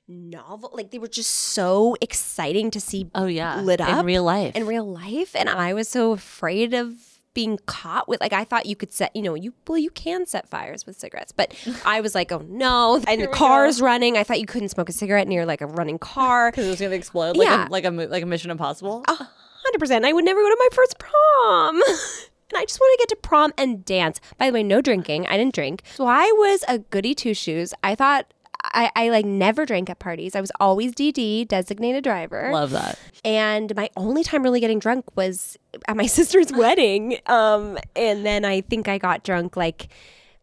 [0.07, 0.71] novel.
[0.73, 4.55] Like they were just so exciting to see Oh yeah, lit up in real life.
[4.55, 8.65] in real life, and I was so afraid of being caught with like I thought
[8.65, 11.53] you could set you know you well you can set fires with cigarettes but
[11.85, 14.91] I was like oh no and the car's running I thought you couldn't smoke a
[14.91, 17.67] cigarette near like a running car because it was gonna explode like Yeah.
[17.67, 19.03] a, like a like a Mission Impossible.
[19.07, 20.03] hundred percent.
[20.05, 21.75] I would never go to my first prom.
[22.49, 24.19] and I just want to get to prom and dance.
[24.37, 25.27] By the way, no drinking.
[25.27, 25.83] I didn't drink.
[25.95, 27.73] So I was a goody two shoes.
[27.83, 30.35] I thought I, I like never drank at parties.
[30.35, 32.49] I was always DD, designated driver.
[32.51, 32.97] Love that.
[33.25, 37.17] And my only time really getting drunk was at my sister's wedding.
[37.25, 39.89] Um, and then I think I got drunk like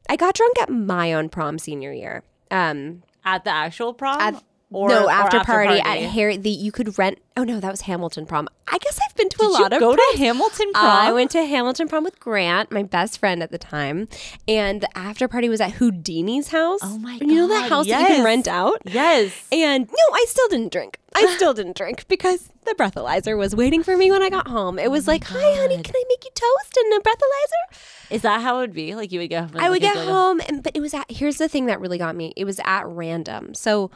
[0.08, 2.22] I got drunk at my own prom senior year.
[2.50, 4.20] Um, At the actual prom.
[4.20, 5.80] at- or, no or after, party, party?
[5.80, 6.36] at Harry.
[6.36, 7.18] The you could rent.
[7.36, 8.48] Oh no, that was Hamilton prom.
[8.66, 10.12] I guess I've been to Did a you lot of go proms.
[10.12, 10.84] to Hamilton prom?
[10.84, 14.08] I went to Hamilton prom with Grant, my best friend at the time,
[14.46, 16.80] and the after party was at Houdini's house.
[16.82, 17.28] Oh my god.
[17.28, 18.82] You know that house that you can rent out.
[18.84, 19.32] Yes.
[19.52, 20.98] And no, I still didn't drink.
[21.24, 24.78] I still didn't drink because the breathalyzer was waiting for me when I got home.
[24.78, 28.40] It was like, "Hi, honey, can I make you toast and a breathalyzer?" Is that
[28.40, 28.94] how it would be?
[28.94, 29.50] Like you would get home.
[29.54, 31.06] and, I would get go home, and but it was at.
[31.10, 32.32] Here's the thing that really got me.
[32.36, 33.90] It was at random, so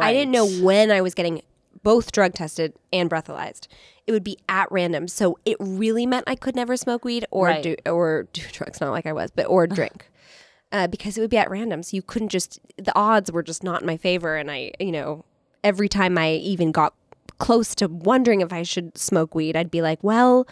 [0.00, 1.42] I didn't know when I was getting
[1.82, 3.68] both drug tested and breathalyzed.
[4.06, 7.46] It would be at random, so it really meant I could never smoke weed or
[7.46, 7.62] Right.
[7.62, 8.80] do or do drugs.
[8.80, 10.10] Not like I was, but or drink.
[10.72, 12.58] Uh, because it would be at random, so you couldn't just.
[12.76, 15.24] The odds were just not in my favor, and I, you know,
[15.66, 16.94] every time I even got
[17.38, 20.46] close to wondering if I should smoke weed, I'd be like, "Well,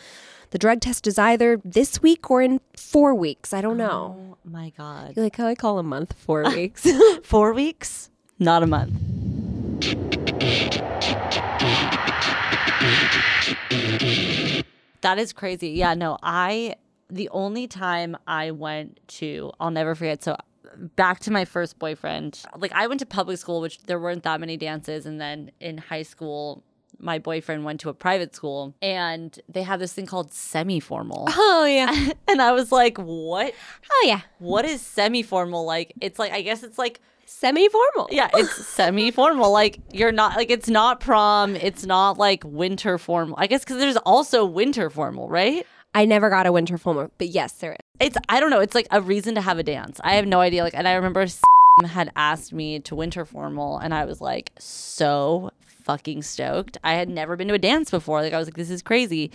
[0.50, 3.54] the drug test is either this week or in four weeks.
[3.54, 5.12] I don't know." Oh my god.
[5.14, 6.86] You're like, how I call a month four weeks.
[7.22, 8.92] Four weeks, not a month.
[15.02, 15.70] That is crazy.
[15.70, 16.76] Yeah, no, I
[17.10, 20.24] the only time I went to, I'll never forget.
[20.24, 20.36] So
[20.96, 22.42] back to my first boyfriend.
[22.56, 25.78] Like I went to public school, which there weren't that many dances, and then in
[25.78, 26.62] high school,
[26.98, 31.26] my boyfriend went to a private school, and they had this thing called semi-formal.
[31.30, 32.10] oh yeah.
[32.28, 33.54] and I was like, "What?
[33.90, 34.22] Oh yeah.
[34.38, 38.08] What is semi-formal like?" It's like I guess it's like Semi formal.
[38.10, 39.50] yeah, it's semi formal.
[39.50, 41.56] Like you're not like it's not prom.
[41.56, 43.36] It's not like winter formal.
[43.38, 45.66] I guess because there's also winter formal, right?
[45.94, 47.78] I never got a winter formal, but yes, there is.
[48.00, 48.60] It's I don't know.
[48.60, 50.00] It's like a reason to have a dance.
[50.02, 50.62] I have no idea.
[50.64, 51.26] Like, and I remember
[51.86, 55.50] had asked me to winter formal, and I was like so
[55.84, 56.78] fucking stoked.
[56.82, 58.22] I had never been to a dance before.
[58.22, 59.30] Like I was like, this is crazy,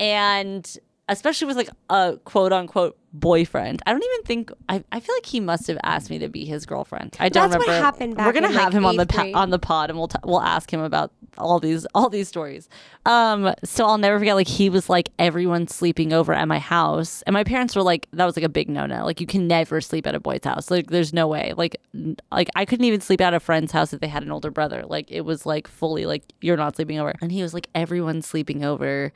[0.00, 3.82] and especially with like a quote unquote boyfriend.
[3.86, 6.44] I don't even think I, I feel like he must have asked me to be
[6.44, 7.16] his girlfriend.
[7.20, 7.84] I don't That's what remember.
[7.84, 10.18] happened We're gonna have like, him on the pa- on the pod, and we'll t-
[10.24, 12.68] we'll ask him about all these all these stories.
[13.04, 14.34] Um, so I'll never forget.
[14.34, 18.08] Like he was like everyone sleeping over at my house, and my parents were like,
[18.12, 19.04] that was like a big no no.
[19.04, 20.70] Like you can never sleep at a boy's house.
[20.70, 21.52] Like there's no way.
[21.56, 24.30] Like n- like I couldn't even sleep at a friend's house if they had an
[24.30, 24.84] older brother.
[24.86, 27.14] Like it was like fully like you're not sleeping over.
[27.20, 29.12] And he was like everyone's sleeping over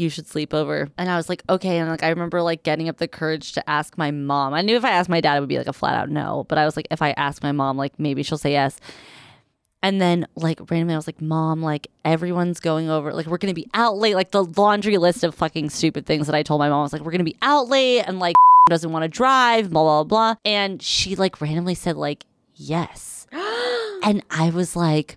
[0.00, 0.88] you should sleep over.
[0.96, 1.78] And I was like, okay.
[1.78, 4.54] And like, I remember like getting up the courage to ask my mom.
[4.54, 6.46] I knew if I asked my dad, it would be like a flat out no.
[6.48, 8.78] But I was like, if I ask my mom, like maybe she'll say yes.
[9.82, 13.12] And then like randomly, I was like, mom, like everyone's going over.
[13.12, 14.14] Like we're gonna be out late.
[14.14, 16.92] Like the laundry list of fucking stupid things that I told my mom I was
[16.92, 18.36] like, we're gonna be out late, and like
[18.68, 20.34] doesn't want to drive, blah blah blah.
[20.44, 25.16] And she like randomly said like yes, and I was like,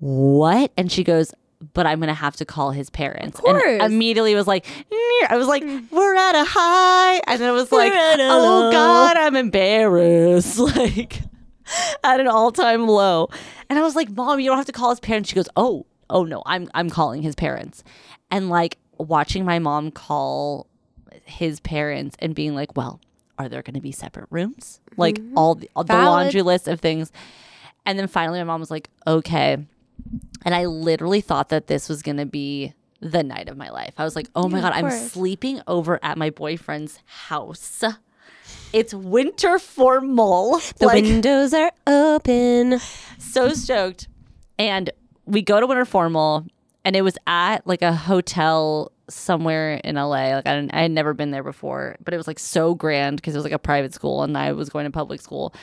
[0.00, 0.72] what?
[0.76, 1.32] And she goes,
[1.74, 3.40] but I'm gonna have to call his parents.
[3.40, 3.62] course.
[3.64, 7.52] And immediately was like, "Nyeh." I was like, we're at a high, and then it
[7.52, 11.20] was like, oh god, I'm embarrassed, like
[12.04, 13.28] at an all time low.
[13.68, 15.28] And I was like, mom, you don't have to call his parents.
[15.28, 17.82] She goes, oh, oh no, I'm I'm calling his parents,
[18.30, 20.66] and like watching my mom call
[21.24, 23.00] his parents and being like, well,
[23.38, 24.80] are there going to be separate rooms?
[24.96, 27.12] Like all the, all the laundry list of things.
[27.86, 29.58] And then finally, my mom was like, okay.
[30.44, 33.94] And I literally thought that this was going to be the night of my life.
[33.98, 37.84] I was like, oh my Yeah, God, I'm sleeping over at my boyfriend's house.
[38.72, 40.60] It's winter formal.
[40.78, 42.78] The Like, windows are open.
[43.18, 44.08] so stoked.
[44.58, 44.90] And
[45.26, 46.46] we go to winter formal,
[46.84, 50.34] and it was at like a hotel somewhere in LA.
[50.34, 53.16] Like I, didn't, I had never been there before, but it was like so grand
[53.16, 55.54] because it was like a private school, and I was going to public school,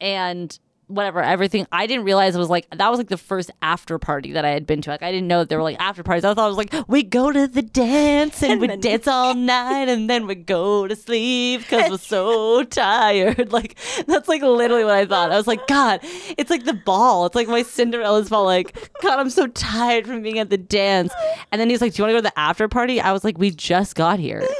[0.00, 0.56] and
[0.88, 4.32] whatever everything i didn't realize it was like that was like the first after party
[4.32, 4.90] that i had been to.
[4.90, 6.24] Like i didn't know that there were like after parties.
[6.24, 9.88] I thought it was like we go to the dance and, we dance all night
[9.88, 13.50] and then we go to sleep because we're so tired.
[13.56, 15.32] Like that's like literally what i thought.
[15.32, 16.00] I was like god
[16.36, 17.26] it's like the ball.
[17.26, 18.44] It's like my cinderella's ball.
[18.44, 21.12] Like god i'm so tired from being at the dance.
[21.50, 23.00] And then he's like do you want to go to the after party?
[23.00, 24.46] I was like we just got here.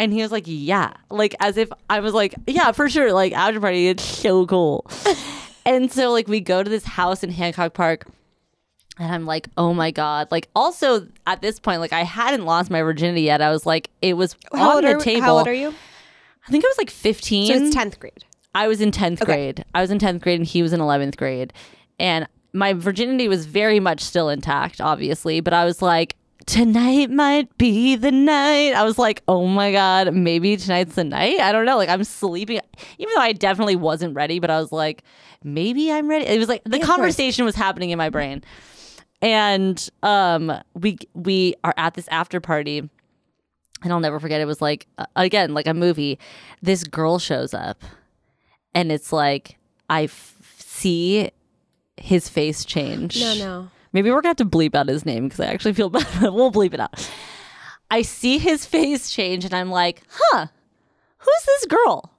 [0.00, 0.92] And he was like, yeah.
[1.10, 3.12] Like as if I was like, yeah, for sure.
[3.12, 4.88] Like after party, it's so cool.
[5.68, 8.06] And so like we go to this house in Hancock Park
[8.98, 12.70] and I'm like, "Oh my god." Like also at this point like I hadn't lost
[12.70, 13.42] my virginity yet.
[13.42, 15.20] I was like it was How on the are, table.
[15.22, 15.74] how old are you?
[16.46, 17.46] I think I was like 15.
[17.48, 18.24] So it's 10th grade.
[18.54, 19.62] I was in 10th grade.
[19.74, 21.52] I was in 10th grade and he was in 11th grade.
[22.00, 26.16] And my virginity was very much still intact, obviously, but I was like,
[26.48, 28.72] tonight might be the night.
[28.72, 31.38] I was like, oh my God, maybe tonight's the night.
[31.40, 31.76] I don't know.
[31.76, 32.60] Like, I'm sleeping,
[32.98, 35.04] even though I definitely wasn't ready, but I was like,
[35.44, 36.26] maybe I'm ready.
[36.26, 36.86] It was like the course.
[36.86, 38.42] conversation was happening in my brain.
[39.20, 42.88] And um, we we are at this after party
[43.82, 44.40] and I'll never forget.
[44.40, 46.18] It was like again, like a movie.
[46.62, 47.82] This girl shows up,
[48.74, 49.56] and it's like
[49.88, 51.30] I f- see
[51.96, 53.20] his face change.
[53.20, 53.70] No, no.
[53.92, 56.06] Maybe we're gonna have to bleep out his name because I actually feel bad.
[56.22, 57.10] we'll bleep it out.
[57.90, 60.46] I see his face change, and I'm like, huh,
[61.18, 62.12] who's this girl?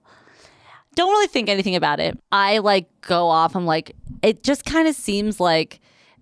[0.96, 2.20] Don't really think anything about it.
[2.32, 3.56] I like go off.
[3.56, 5.80] I'm like, it just kind of seems like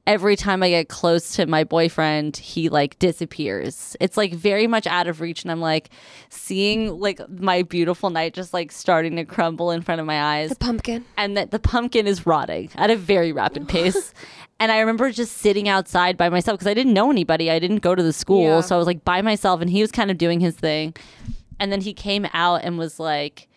[0.08, 3.96] every time I get close to my boyfriend, he like disappears.
[4.00, 5.44] It's like very much out of reach.
[5.44, 5.90] And I'm like
[6.30, 10.50] seeing like my beautiful night just like starting to crumble in front of my eyes.
[10.50, 11.06] The pumpkin.
[11.18, 14.14] and that the pumpkin is rotting at a very rapid pace.
[14.60, 17.52] and I remember just sitting outside by myself because I didn't know anybody.
[17.52, 18.44] I didn't go to the school.
[18.44, 18.62] Yeah.
[18.62, 20.96] So I was like by myself and he was kind of doing his thing.
[21.60, 23.50] And then he came out and was like,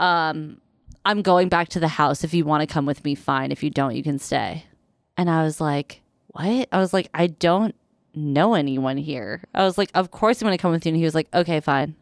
[0.00, 0.60] um,
[1.06, 2.24] I'm going back to the house.
[2.24, 3.52] If you want to come with me, fine.
[3.52, 4.64] If you don't, you can stay.
[5.16, 6.68] And I was like, what?
[6.72, 7.74] I was like, I don't
[8.14, 9.44] know anyone here.
[9.54, 10.90] I was like, of course I'm going to come with you.
[10.90, 11.96] And he was like, okay, fine.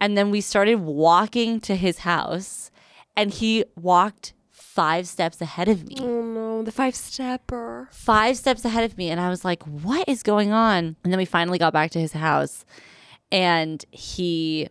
[0.00, 2.70] And then we started walking to his house
[3.16, 5.96] and he walked five steps ahead of me.
[6.00, 7.88] Oh no, the five stepper.
[7.90, 9.10] Five steps ahead of me.
[9.10, 10.96] And I was like, what is going on?
[11.02, 12.64] And then we finally got back to his house
[13.32, 14.68] and he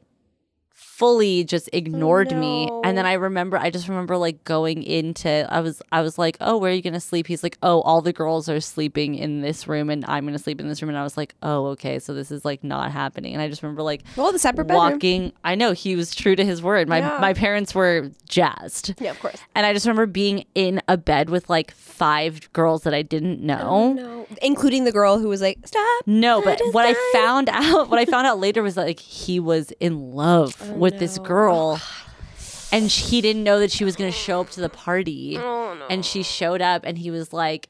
[0.98, 2.82] fully just ignored me no.
[2.84, 6.36] and then i remember i just remember like going into i was i was like
[6.42, 9.42] oh where are you gonna sleep he's like oh all the girls are sleeping in
[9.42, 12.00] this room and i'm gonna sleep in this room and i was like oh okay
[12.00, 14.92] so this is like not happening and i just remember like Well, the separate bedroom.
[14.94, 17.20] walking i know he was true to his word my Yeah.
[17.22, 19.38] my parents were jazzed Yeah, of course.
[19.54, 23.40] and i just remember being in a bed with like five girls that i didn't
[23.42, 27.50] know Oh, No, including the girl who was like, "Stop." no, but what I found
[27.50, 30.87] out, what I found out later was that like he was in love Oh, with
[30.90, 31.82] this girl,
[32.72, 35.38] and sh- he didn't know that she was going to show up to the party.
[35.38, 35.86] Oh, no.
[35.90, 37.70] And she showed up, and he was like,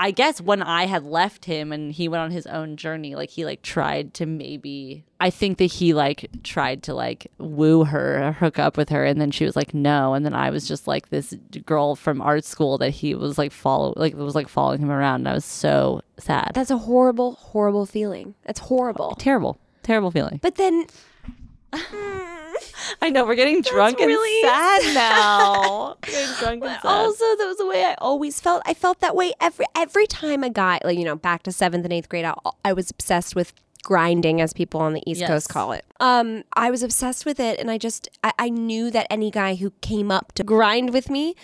[0.00, 3.30] I guess when I had left him and he went on his own journey, like
[3.30, 8.28] he like tried to maybe, I think that he like tried to like woo her,
[8.28, 10.68] or hook up with her, and then she was like no, and then I was
[10.68, 11.34] just like this
[11.66, 15.22] girl from art school that he was like follow, like was like following him around,
[15.22, 16.52] and I was so sad.
[16.54, 18.36] That's a horrible, horrible feeling.
[18.44, 19.16] That's horrible.
[19.18, 20.86] terrible terrible feeling But then,
[21.72, 22.37] mm,
[23.02, 24.52] i know we're getting drunk really and
[24.84, 26.84] sad now We're getting drunk and sad.
[26.84, 28.62] also that was the way I always felt.
[28.66, 31.84] I felt that way every every time a guy, like you know, back to seventh
[31.84, 35.28] and eighth grade, I, I was obsessed with grinding, as people on the East Yes.
[35.28, 35.84] Coast call it.
[36.00, 39.54] Um, I was obsessed with it, and I just I, I knew that any guy
[39.56, 41.34] who came up to grind with me.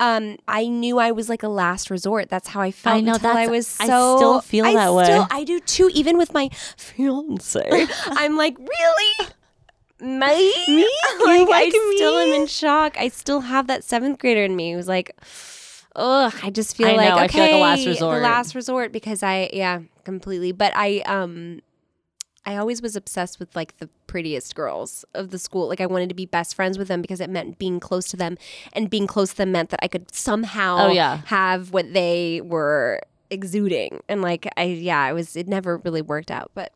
[0.00, 2.28] Um, I knew I was like a last resort.
[2.28, 2.96] That's how I felt.
[2.96, 4.16] I know, until I was I so.
[4.16, 5.04] still feel I that way.
[5.04, 5.90] still- I do too.
[5.94, 9.30] Even with my fiance, I'm like, really,
[10.00, 10.52] me?
[10.68, 10.90] Me?
[11.24, 12.36] like, like I still am me?
[12.36, 12.96] in shock.
[12.98, 15.12] I still have that seventh grader in me who's like,
[15.96, 16.34] ugh.
[16.42, 18.92] I just feel I like know, I okay, feel like a last the last resort
[18.92, 20.52] because I yeah completely.
[20.52, 21.60] But I um.
[22.46, 25.66] I always was obsessed with like the prettiest girls of the school.
[25.66, 28.18] Like I wanted to be best friends with them because it meant being close to
[28.18, 28.36] them,
[28.74, 31.22] and being close to them meant that I could somehow Oh, yeah.
[31.24, 34.00] have what they were exuding.
[34.10, 36.70] And like I yeah, I was it never really worked out, but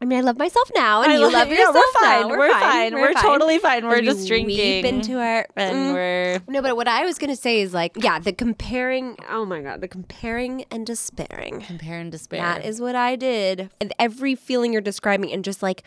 [0.00, 2.22] I mean I love myself now and I you love- love yeah, yourself we're now.
[2.22, 3.84] fine, we're fine, we're totally fine.
[3.84, 4.56] We're And just drinking.
[4.56, 5.92] Weep into our and Mm.
[5.92, 9.16] we're no, but what I was gonna say is like, yeah, the comparing.
[9.28, 11.62] Oh my god, the comparing and despairing.
[11.62, 13.70] compare and despair That is what I did.
[13.80, 15.82] And every feeling you're describing, and just like,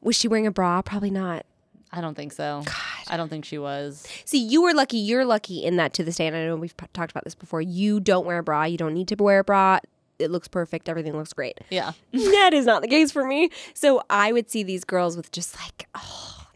[0.00, 0.80] was she wearing a bra?
[0.82, 1.44] Probably not.
[1.92, 2.74] i don't think so God.
[3.08, 4.96] i don't think she was See, you were lucky.
[4.96, 6.26] You're lucky in that to this day.
[6.28, 7.60] And I know we've p- talked about this before.
[7.60, 8.62] You don't wear a bra.
[8.64, 9.80] You don't need to wear a bra.
[10.20, 10.88] It looks perfect.
[10.88, 11.58] Everything looks great.
[11.70, 13.50] yeah that is not the case for me.
[13.74, 16.46] So I would see these girls with just like, oh,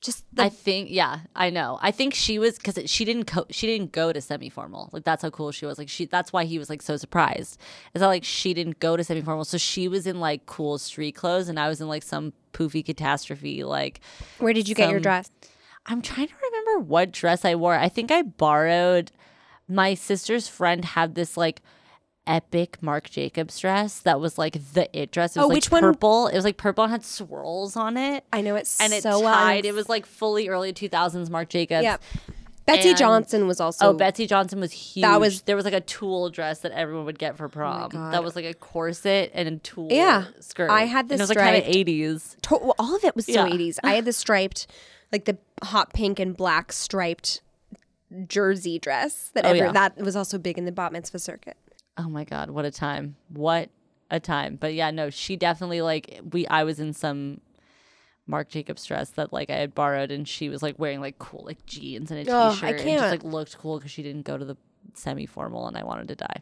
[0.00, 1.78] just the I think yeah, I know.
[1.82, 4.88] I think she was because she didn't co- she didn't go to semi formal.
[4.92, 5.76] Like that's how cool she was.
[5.76, 7.60] Like she that's why he was like so surprised.
[7.92, 10.78] Is that like she didn't go to semi formal, so she was in like cool
[10.78, 13.62] street clothes, and I was in like some poofy catastrophe.
[13.62, 14.00] Like
[14.38, 15.30] Where did you get your dress?
[15.84, 17.74] I'm trying to remember what dress I wore.
[17.74, 19.12] I think I borrowed
[19.68, 21.62] my sister's friend had this like
[22.30, 25.36] epic Marc Jacobs dress that was like the it dress.
[25.36, 25.82] It oh, was Oh, like which one?
[25.82, 26.28] purple.
[26.28, 29.20] It was like purple and had swirls on it I know it's and it so
[29.20, 29.34] well.
[29.34, 29.64] tied.
[29.66, 31.82] It was like fully early 2000s Marc Jacobs.
[31.82, 31.96] Yeah.
[32.66, 33.86] Betsey And- Johnson was also.
[33.88, 35.02] Oh, Betsey Johnson was huge.
[35.02, 37.88] That was- there was like a tulle dress that everyone would get for oh prom.
[37.90, 38.12] God.
[38.14, 40.26] that was like a corset and a tulle Yeah.
[40.38, 40.70] skirt.
[40.70, 41.14] I had this.
[41.14, 42.36] and it was like kind of eighties.
[42.50, 43.48] Well, all of it was so Yeah.
[43.52, 43.78] 80s.
[43.84, 44.68] I had the striped,
[45.10, 47.40] like the hot pink and black striped
[48.26, 49.72] jersey dress that Oh, ever, yeah.
[49.72, 51.56] that was also big in the bat mitzvah circuit.
[52.02, 53.16] Oh my god, what a time!
[53.28, 53.68] What
[54.10, 54.56] a time!
[54.56, 56.46] But yeah, no, she definitely like we.
[56.46, 57.40] I was in some
[58.26, 61.44] Marc Jacobs dress that like I had borrowed, and she was like wearing like cool
[61.44, 64.22] like jeans and a Oh, I t-shirt, and just like looked cool because she didn't
[64.24, 64.56] go to the
[64.94, 66.36] semi formal, and I wanted to die.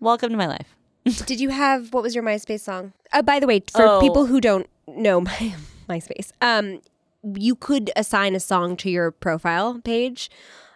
[0.00, 0.76] Welcome to my life.
[1.26, 2.92] Did you have what was your MySpace song?
[3.12, 4.00] Uh, by the way, for Oh.
[4.00, 5.54] people who don't know my
[5.88, 6.80] MySpace, um,
[7.34, 10.30] you could assign a song to your profile page,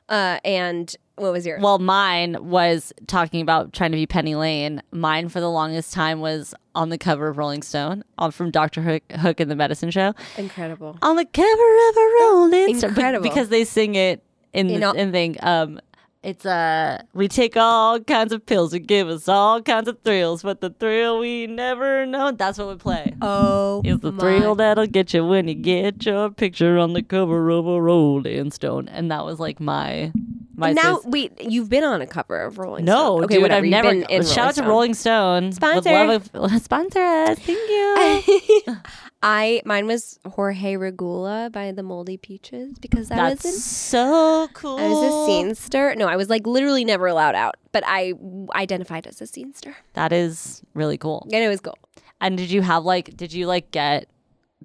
[0.09, 1.62] uh, and what was yours?
[1.62, 4.82] Well, mine was talking about trying to be Penny Lane.
[4.92, 8.80] Mine for the longest time was on the cover of Rolling Stone, on from Doctor
[8.82, 10.14] Hook, Hook and the Medicine Show.
[10.38, 10.96] Incredible.
[11.03, 12.90] on the cover of a Rolling Stone.
[12.90, 13.22] Incredible.
[13.22, 14.22] because they sing it
[14.53, 15.36] in In the all- in thing.
[15.42, 15.80] Um,
[16.23, 20.43] it's uh, we take all kinds of pills to give us all kinds of thrills,
[20.43, 22.31] but the thrill we never know.
[22.33, 23.14] That's what we play.
[23.20, 27.03] Oh, It's the my- thrill that'll get you when you get your picture on the
[27.03, 30.12] cover of a Rolling Stone, and that was like my
[30.55, 30.73] my.
[30.73, 31.11] now, space.
[31.11, 33.18] wait, you've been on a cover of Rolling no, Stone.
[33.20, 33.59] No, okay, dude, whatever.
[33.59, 33.91] I've you've never.
[33.91, 35.53] been in shout out to Rolling Stone.
[35.53, 35.91] Sponsor.
[35.91, 37.39] love a- sponsor us.
[37.41, 38.62] Thank you.
[39.23, 44.49] I mine was Jorge Regula by the Moldy Peaches because I That's was in so
[44.53, 44.79] cool.
[44.79, 45.97] I was a scenester.
[45.97, 48.14] No, I was like literally never allowed out, but I
[48.55, 49.75] identified as a scenester.
[49.93, 51.27] That is really cool.
[51.33, 51.79] And it was cool.
[52.20, 54.09] And did you have like did you like get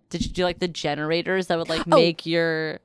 [0.10, 1.96] did you do like the generators that would like Oh.
[1.96, 2.80] make your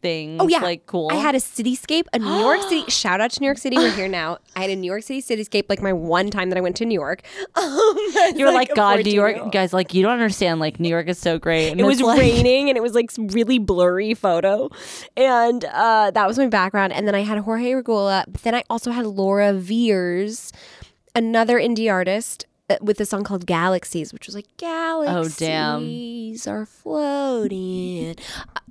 [0.00, 1.08] things Oh yeah, like cool?
[1.10, 2.84] I had a cityscape, a New York City.
[2.90, 3.76] Shout out to New York City.
[3.76, 4.38] We're here now.
[4.56, 6.84] I had a New York City cityscape, like my one time that I went to
[6.86, 7.22] New York.
[7.56, 7.96] Um,
[8.36, 9.52] you were like, a God, New York 14-year-old.
[9.52, 10.60] guys, like you don't understand.
[10.60, 11.70] Like New York is so great.
[11.70, 14.70] And It was like, raining and it was like really blurry photo,
[15.16, 16.92] and uh, that was my background.
[16.92, 18.24] And then I had Jorge Regula.
[18.28, 20.52] But then I also had Laura Veirs,
[21.14, 22.46] another indie artist.
[22.70, 25.36] uh, With a song called Galaxies, which was like Galaxies
[26.44, 26.54] damn.
[26.54, 28.14] are floating,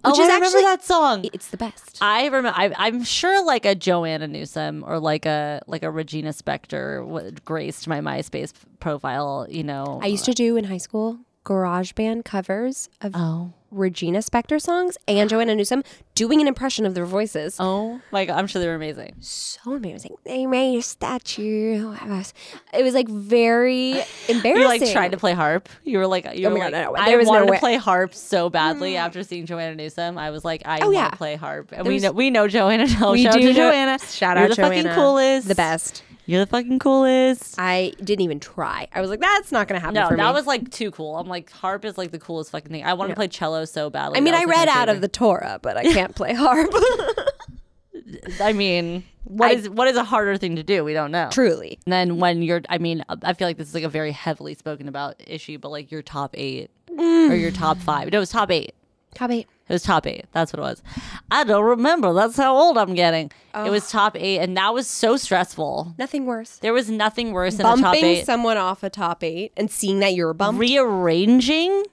[0.07, 1.25] Oh, which I is remember actually that song.
[1.33, 1.97] it's the best.
[2.01, 2.53] I remember.
[2.55, 7.43] I, I'm sure like a Joanna Newsom or like a like a Regina Spektor would
[7.45, 9.47] graced my MySpace profile.
[9.49, 9.99] You know.
[10.01, 13.53] I used to do in high school garage band covers of oh.
[13.71, 15.81] Regina Spektor songs and Joanna Newsom
[16.13, 17.55] doing an impression of their voices.
[17.57, 18.37] Oh my god!
[18.37, 19.15] I'm sure they were amazing.
[19.21, 20.17] So amazing.
[20.25, 22.33] They made a statue of us.
[22.73, 23.91] It was like very
[24.27, 24.57] embarrassing.
[24.57, 25.69] You like tried to play harp.
[25.85, 27.55] You were like, you Oh were like, God, no, I no wanted way.
[27.55, 28.97] to play harp so badly mm.
[28.97, 30.17] after seeing Joanna Newsom.
[30.17, 31.09] I was like, I Oh, want yeah.
[31.11, 32.87] to play harp, and we know we know Joanna.
[32.99, 33.99] No, We shout do out to know- Joanna.
[33.99, 35.47] Shout You're out the fucking coolest.
[35.47, 36.03] The best.
[36.27, 37.55] You're the fucking coolest.
[37.57, 38.89] I didn't even try.
[38.93, 40.33] I was like, that's not going to happen no, for that me.
[40.33, 41.17] was like too cool.
[41.17, 42.83] I'm like, harp is like the coolest fucking thing.
[42.83, 44.17] I want to play cello so badly.
[44.17, 46.69] I mean, I like, read out of the Torah, but I can't play harp.
[48.41, 50.83] I mean, what I- is what is a harder thing to do?
[50.83, 51.29] We don't know.
[51.31, 51.79] Truly.
[51.85, 54.53] And then when you're, I mean, I feel like this is like a very heavily
[54.53, 57.31] spoken about issue, but like your top eight mm.
[57.31, 58.11] or your top five.
[58.11, 58.75] No, it was top eight.
[59.15, 59.47] Top eight.
[59.69, 60.25] It was top eight.
[60.31, 60.81] That's what it was.
[61.29, 62.13] I don't remember.
[62.13, 63.31] That's how old I'm getting.
[63.53, 65.95] It was top eight, and that was so stressful.
[65.97, 66.57] Nothing worse.
[66.59, 68.25] There was nothing worse than a top Bumping eight.
[68.25, 70.59] someone off a top eight and seeing that you're bumped.
[70.59, 71.83] Rearranging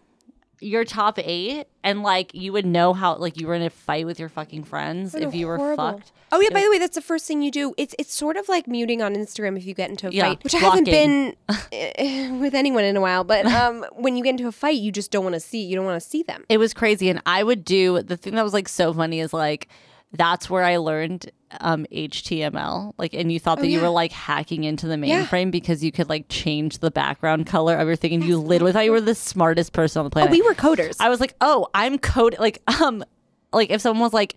[0.65, 4.07] your top eight, and like you would know how like you were in a fight
[4.07, 5.93] with your fucking friends if you were Horrible.
[5.93, 6.13] fucked.
[6.33, 7.75] Oh yeah, by the way, that's the first thing you do.
[7.77, 10.43] It's it's sort of like muting on Instagram if you get into a Yeah, fight,
[10.43, 11.37] which I haven't been
[11.73, 13.23] eh, with anyone in a while.
[13.23, 15.63] But um, when you get into a fight, you just don't want to see.
[15.63, 16.45] You don't want to see them.
[16.49, 19.33] It was crazy, and I would do the thing that was like so funny is
[19.33, 19.69] like
[20.15, 22.93] that's where I learned um, HTML.
[22.99, 25.25] Like, and you thought that you were like hacking into the Oh, Yeah.
[25.27, 28.73] mainframe because you could like change the background color of your thing, and you literally
[28.73, 30.31] thought you were the smartest person on the planet.
[30.31, 30.97] We were coders.
[31.01, 33.05] I was like, oh, I'm code like um
[33.53, 34.35] like if someone was like,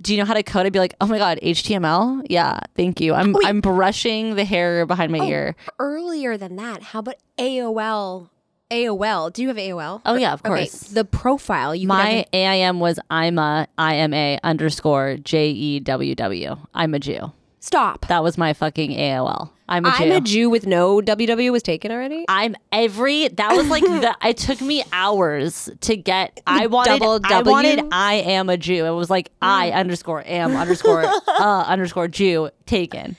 [0.00, 0.66] do you know how to code?
[0.66, 2.22] I'd be like, oh my god, HTML.
[2.30, 3.14] Yeah, thank you.
[3.14, 5.56] I'm I'm brushing the hair behind Oh, my ear.
[5.78, 8.30] Earlier than that, how about AOL?
[8.70, 9.32] AOL.
[9.32, 10.02] Do you have AOL?
[10.04, 10.80] Oh yeah, of Okay, course.
[10.88, 11.74] the profile.
[11.74, 16.56] You My AIM was Ima IMA underscore J E W W.
[16.74, 17.32] I'm a Jew.
[17.60, 18.06] stop.
[18.08, 19.50] That was my fucking AOL.
[19.70, 20.04] I'm a Jew.
[20.04, 22.24] I'm a Jew with no WW was taken already.
[22.28, 27.14] I'm every that was like the it took me hours to get I wanted double
[27.24, 27.50] I W?
[27.50, 28.86] wanted I am a Jew.
[28.86, 33.16] It was like I underscore am underscore uh underscore Jew taken.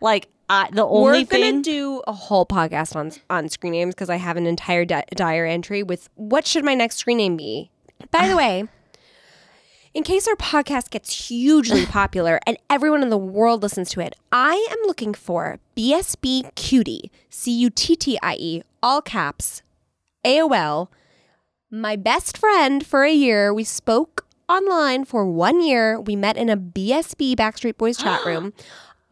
[0.00, 4.10] Like I the only We're gonna do a whole podcast on on screen names because
[4.10, 7.70] I have an entire di- dire entry with what should my next screen name be.
[8.10, 8.36] By the ah.
[8.36, 8.68] way,
[9.94, 14.14] in case our podcast gets hugely popular and everyone in the world listens to it,
[14.30, 19.62] I am looking for BSB Cutie, C U T T I E, all caps,
[20.24, 20.88] AOL.
[21.70, 23.52] My best friend for a year.
[23.54, 25.98] We spoke online for one year.
[26.00, 28.52] We met in a BSB Backstreet Boys chat room.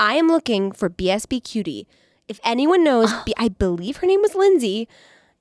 [0.00, 1.86] I am looking for BSB Cutie.
[2.26, 4.88] If anyone knows, B- I believe her name was Lindsay.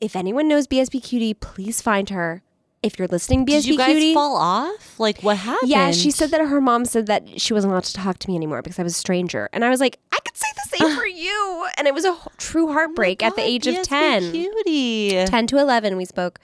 [0.02, 2.44] If anyone knows BSB Cutie, please find her.
[2.84, 4.14] If you're listening, BSB Did you guys Cutie.
[4.14, 5.00] fall off?
[5.00, 5.70] Like what happened?
[5.70, 8.36] Yeah, she said that her mom said that she wasn't allowed to talk to me
[8.36, 9.50] anymore because I was a stranger.
[9.54, 11.68] And I was like, I could say the same for you.
[11.78, 14.32] And it was a true heartbreak at the age of 10.
[14.32, 15.26] Cutie.
[15.26, 16.40] 10 to 11 we spoke.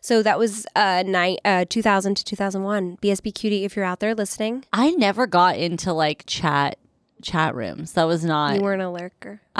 [0.00, 2.98] So that was uh, ni- uh 2000 to 2001.
[3.02, 6.78] BSB Cutie, if you're out there listening, I never got into like chat
[7.22, 7.92] chat rooms.
[7.92, 8.56] That was not.
[8.56, 9.40] you weren't a lurker.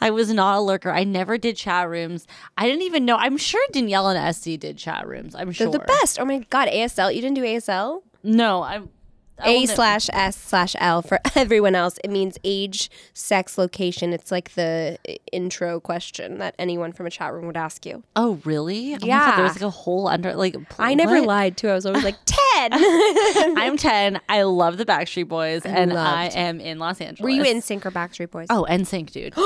[0.00, 0.90] I was not a lurker.
[0.90, 2.26] I never did chat rooms.
[2.56, 3.16] I didn't even know.
[3.16, 5.34] I'm sure Danielle and Este did chat rooms.
[5.34, 5.70] I'm sure.
[5.70, 6.20] They're the best.
[6.20, 7.14] Oh my God, ASL.
[7.14, 8.02] You didn't do ASL?
[8.22, 8.84] No, I'm.
[8.84, 8.88] I
[9.44, 11.98] A slash S slash L for everyone else.
[12.02, 14.12] It means age, sex, location.
[14.12, 18.02] It's like the uh, intro question that anyone from a chat room would ask you.
[18.16, 18.90] Oh really?
[18.90, 19.36] Oh my God, Yeah.
[19.36, 20.54] there was like a whole under like.
[20.70, 21.26] pl- I never what?
[21.26, 21.68] lied too.
[21.68, 22.70] I was always like 10.
[22.72, 24.20] I'm 10.
[24.28, 27.20] I love the Backstreet Boys, and I am in Los Angeles.
[27.20, 28.46] Were you in Sync or Backstreet Boys?
[28.50, 29.34] Oh, NSYNC, dude.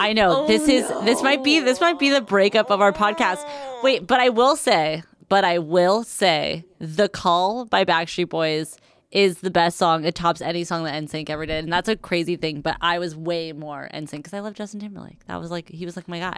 [0.00, 3.44] I know this is this might be this might be the breakup of our podcast.
[3.82, 8.78] Wait, but I will say, but I will say, "The Call" by Backstreet Boys
[9.10, 10.04] is the best song.
[10.04, 12.60] It tops any song that NSYNC ever did, and that's a crazy thing.
[12.60, 15.24] But I was way more NSYNC because I love Justin Timberlake.
[15.26, 16.36] That was like he was like my guy.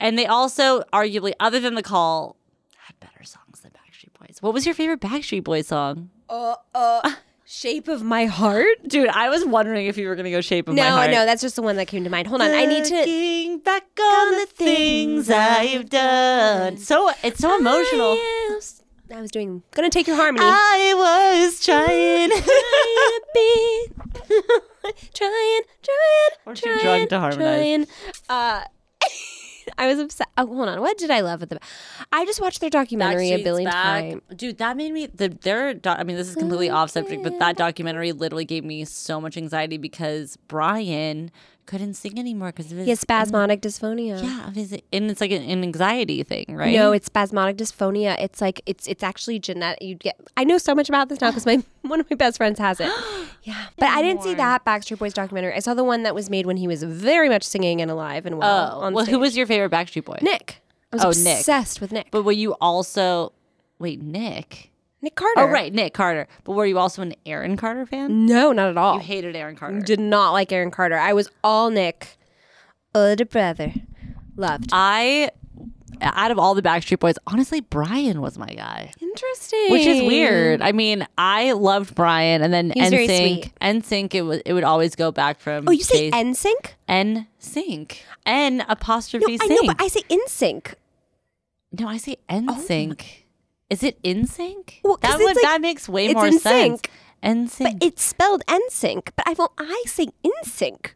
[0.00, 2.36] And they also, arguably, other than "The Call,"
[2.76, 4.38] had better songs than Backstreet Boys.
[4.40, 6.10] What was your favorite Backstreet Boys song?
[6.28, 7.10] Uh, uh,
[7.46, 8.86] Shape of My Heart?
[8.86, 11.16] Dude, I was wondering if you were gonna go "Shape of No, My Heart." no,
[11.18, 12.28] no, that's just the one that came to mind.
[12.28, 12.94] Hold on, I need to.
[12.96, 16.76] Looking back on the things I've done.
[16.76, 18.18] So it's so emotional.
[19.14, 19.62] I was, doing.
[19.72, 20.44] Gonna take your harmony.
[20.44, 22.30] I was trying.
[25.14, 27.38] trying, trying, Or too trying, you drunk to harmonize.
[27.38, 27.86] Trying.
[28.28, 28.64] Uh,
[29.78, 30.28] I was upset.
[30.36, 30.80] Oh, hold on.
[30.80, 31.58] What did I love at the?
[32.12, 34.22] I just watched their documentary a billion times.
[34.34, 37.38] Dude, that made me the their do- I mean, this is completely off subject, but
[37.38, 41.30] that documentary literally gave me so much anxiety because Brian
[41.68, 44.20] couldn't sing anymore because of his He has spasmodic dysphonia.
[44.22, 46.74] yeah, his and it's like an, an anxiety thing, right?
[46.74, 48.16] No, it's spasmodic dysphonia.
[48.18, 49.82] It's like it's it's actually genetic.
[49.82, 50.18] You get.
[50.36, 52.80] I know so much about this now because my one of my best friends has
[52.80, 52.90] it.
[53.44, 55.54] Yeah, but I didn't see that Backstreet Boys documentary.
[55.54, 58.26] I saw the one that was made when he was very much singing and alive
[58.26, 58.80] and well.
[58.82, 60.18] Oh, well, who was your favorite Backstreet Boy?
[60.22, 60.60] Nick?
[60.92, 61.38] I was Oh, Nick.
[61.38, 62.08] obsessed with Nick.
[62.10, 63.32] But were you also
[63.78, 64.70] wait Nick?
[65.00, 65.40] Nick Carter.
[65.40, 66.26] Oh, right, Nick Carter.
[66.44, 68.26] But were you also an Aaron Carter fan?
[68.26, 68.94] No, not at all.
[68.94, 69.80] You hated Aaron Carter.
[69.80, 70.96] Did not like Aaron Carter.
[70.98, 72.16] I was all Nick,
[72.94, 73.72] older brother.
[74.36, 74.70] Loved.
[74.72, 75.30] I,
[76.00, 79.66] out of all the Backstreet Boys, honestly, Brian was my guy, Interesting.
[79.70, 80.62] which is weird.
[80.62, 83.42] I mean, I loved Brian, and then He's very NSYNC.
[83.42, 83.52] sweet.
[83.60, 85.68] NSYNC, it was it would always go back from.
[85.68, 86.72] Oh, you say Chase- NSYNC?
[86.88, 89.62] NSYNC, N apostrophe No, I sync.
[89.62, 90.74] know, but I say InSync.
[91.78, 93.00] no, I say NSYNC.
[93.00, 93.04] Oh
[93.70, 94.80] Is it NSYNC?
[94.82, 96.80] Well, 'cause that would like- that makes way it's more in sense.
[96.82, 96.90] sync.
[97.22, 97.58] NSYNC.
[97.80, 99.10] But it's spelled NSYNC.
[99.16, 100.92] But I will I say InSync.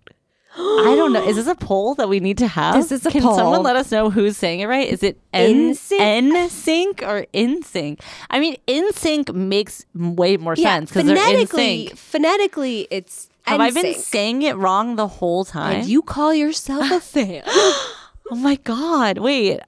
[0.55, 1.27] I don't know.
[1.27, 2.75] Is this a poll that we need to have?
[2.75, 3.35] This is a Can poll.
[3.35, 4.87] someone let us know who's saying it right?
[4.87, 6.51] Is it N NSYNC?
[6.51, 8.01] Sync or in sync?
[8.29, 11.99] I mean, in sync makes way more sense because they're in phonetically, sync.
[11.99, 15.77] phonetically, it's Have I been saying it wrong the whole time?
[15.81, 17.43] And you call yourself a fan?
[17.47, 19.18] oh my god!
[19.18, 19.61] Wait,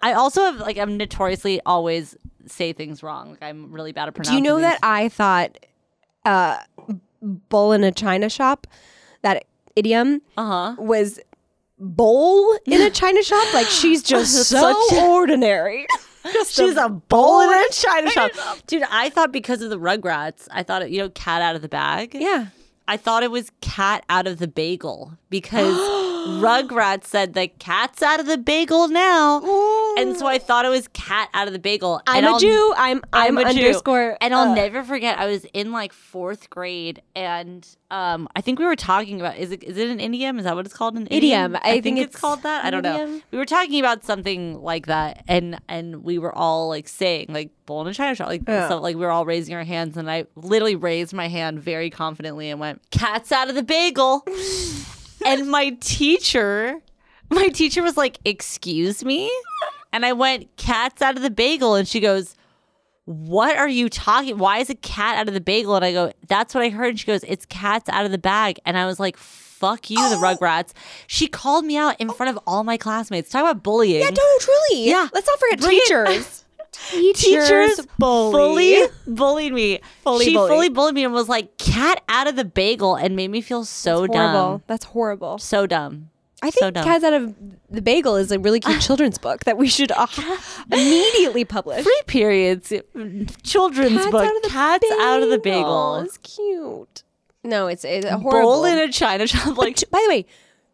[0.00, 2.16] I also have like I'm notoriously always
[2.46, 3.30] say things wrong.
[3.30, 4.62] Like I'm really bad at Do you know these.
[4.64, 5.58] that I thought
[6.24, 6.58] uh,
[7.48, 8.66] "bull in a china shop"
[9.22, 9.44] that
[9.76, 10.82] idiom Uh huh.
[10.82, 11.18] was
[11.78, 13.52] bowl in a china shop?
[13.54, 15.86] Like she's just so ordinary.
[16.32, 18.30] Just She's a bowl in a china shop,
[18.68, 18.84] dude.
[18.88, 21.68] I thought because of the Rugrats, I thought it, you know, cat out of the
[21.68, 22.14] bag.
[22.14, 22.46] yeah.
[22.86, 25.74] I thought it was cat out of the bagel because
[26.26, 29.38] Rugrats said the cat's out of the bagel now.
[29.98, 32.00] And so I thought it was cat out of the bagel.
[32.06, 32.74] I'm and a I'll- Jew.
[32.76, 33.48] I'm I'm, a Jew.
[33.60, 34.16] underscore.
[34.20, 35.18] And I'll uh, never forget.
[35.18, 39.50] I was in like fourth grade, and um, I think we were talking about is
[39.52, 40.38] it is it an idiom?
[40.38, 40.96] Is that what it's called?
[40.96, 41.56] An Idiom.
[41.56, 42.64] I, I think, think it's, it's called that.
[42.64, 43.20] I don't know.
[43.30, 47.50] We were talking about something like that, and and we were all like saying like
[47.66, 48.66] bull in a china shop, like Yeah.
[48.66, 48.82] stuff.
[48.82, 52.48] Like we were all raising our hands, and I literally raised my hand very confidently
[52.50, 54.24] and went, "Cat's out of the bagel."
[55.26, 56.80] and my teacher,
[57.30, 59.30] my teacher was like, "Excuse me,"
[59.92, 62.34] and I went, "Cat's out of the bagel," and she goes
[63.04, 64.38] what are you talking?
[64.38, 65.74] Why is a cat out of the bagel?
[65.74, 66.90] And I go, that's what I heard.
[66.90, 68.60] And she goes, it's cats out of the bag.
[68.64, 70.20] And I was like, fuck you, the oh.
[70.20, 70.72] Rugrats.
[71.06, 73.30] She called me out in front of all my classmates.
[73.30, 74.02] Talk about bullying.
[74.02, 74.88] Yeah, no, truly.
[74.88, 75.08] Yeah.
[75.12, 76.41] Let's not forget Bring it-
[76.72, 77.46] teachers.
[77.48, 78.32] Teachers bully.
[78.32, 79.80] fully bullied me.
[80.02, 80.48] Fully she bully.
[80.50, 83.64] fully bullied me and was like, cat out of the bagel and made me feel
[83.64, 84.14] so Horrible.
[84.14, 84.62] dumb.
[84.66, 85.38] That's horrible.
[85.38, 86.08] So dumb.
[86.44, 86.84] I So think dumb.
[86.84, 87.36] Cats Out of
[87.70, 90.08] the Bagel is a really cute children's book that we should uh,
[90.72, 91.84] immediately publish.
[91.84, 92.72] Free periods,
[93.44, 96.00] children's Cats book, Out Cats Out of the Bagel.
[96.00, 97.04] It's cute.
[97.44, 98.40] No, it's, it's a horrible.
[98.54, 99.56] Bowl in a china shop.
[99.56, 100.26] Like, T- by the way,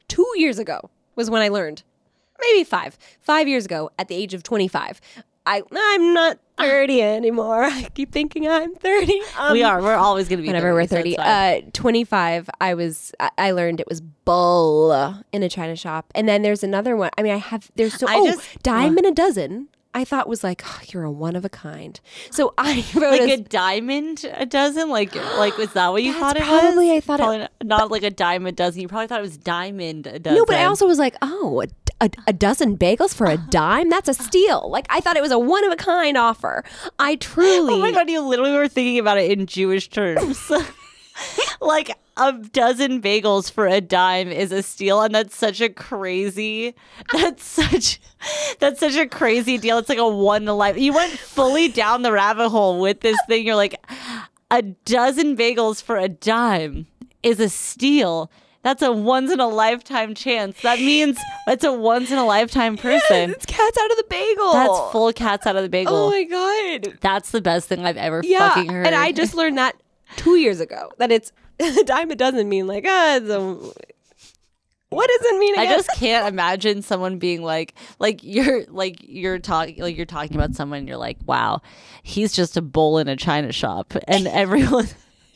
[0.09, 1.83] two years ago was when I learned,
[2.41, 5.01] maybe five, five years ago at the age of 25.
[5.49, 7.63] I, I'm not 30 anymore.
[7.65, 9.21] I keep thinking I'm 30.
[9.39, 9.81] Um, we are.
[9.81, 11.15] We're always going to be Whenever we're 30.
[11.15, 11.17] 30.
[11.17, 14.93] so uh, 25, I was, I, I learned it was bull
[15.33, 16.13] in a china shop.
[16.15, 17.11] And then there's another one.
[17.17, 19.69] I mean, I have, there's so, I oh, just- dime in a dozen.
[19.95, 21.99] I thought was like, oh, you're a one of a kind.
[22.31, 26.13] So I wrote like a, a diamond a dozen like like was that what you
[26.13, 28.83] thought it probably- was I thought it- probably not, not like a dime a dozen
[28.83, 31.63] you probably thought it was diamond a dozen No, but I also was like, oh,
[31.63, 31.67] a,
[32.01, 33.91] a, a dozen bagels for a dime?
[33.91, 34.71] That's a steal.
[34.71, 36.65] Like, I thought it was a one of a kind offer.
[36.99, 37.75] I truly.
[37.75, 40.51] oh my god you literally were thinking about it in jewish terms
[41.61, 46.75] like a dozen bagels for a dime is a steal and that's such a crazy
[47.13, 48.01] that's such
[48.59, 52.03] that's such a crazy deal it's like a one a life you went fully down
[52.03, 53.75] the rabbit hole with this thing you're like
[54.51, 56.87] a dozen bagels for a dime
[57.23, 58.31] is a steal
[58.63, 62.77] that's a once in a lifetime chance that means it's a once in a lifetime
[62.89, 64.53] person It's cats out of the bagel.
[64.53, 66.99] that's full cats out of the bagel Oh my god.
[67.01, 68.51] that's the best thing I've ever Yeah.
[68.51, 68.87] fucking heard.
[68.87, 69.77] And I just learned that
[70.17, 72.11] two years ago that it's a dime.
[72.11, 73.41] It doesn't mean like, ah, it's a.
[74.91, 75.59] What does it mean?
[75.59, 80.35] I just can't imagine someone being like, like you're like you're talking like you're talking
[80.35, 80.79] about someone.
[80.79, 81.61] and You're like, wow,
[82.03, 84.89] he's just a bull in a china shop, and everyone.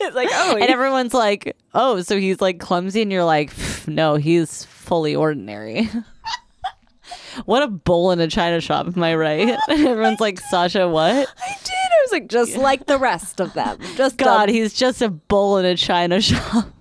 [0.07, 3.51] It's like, oh, and everyone's like, oh, so he's like clumsy, and you're like,
[3.87, 5.89] no, he's fully ordinary.
[7.45, 9.57] what a bull in a china shop, am I right?
[9.69, 11.11] And everyone's like, Sasha, what?
[11.13, 11.73] I did.
[11.73, 13.77] I was like, just like the rest of them.
[13.95, 16.65] Just God, a- he's just a bull in a china shop.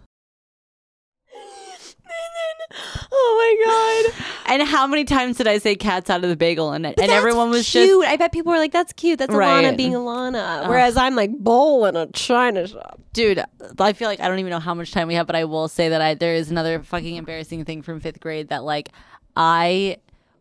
[3.15, 4.25] oh my god.
[4.45, 6.73] And how many times did I say cats out of the bagel?
[6.73, 8.03] And and everyone was cute.
[8.03, 9.19] just I bet people were like, "That's cute.
[9.19, 9.65] That's Right.
[9.65, 13.01] Alana being Alana." Whereas I'm like bowl in a china shop.
[13.13, 13.43] dude
[13.79, 15.69] i feel like i don't even know how much time we have but i will
[15.69, 18.89] say that i there is another fucking embarrassing thing from fifth grade that like
[19.37, 19.97] i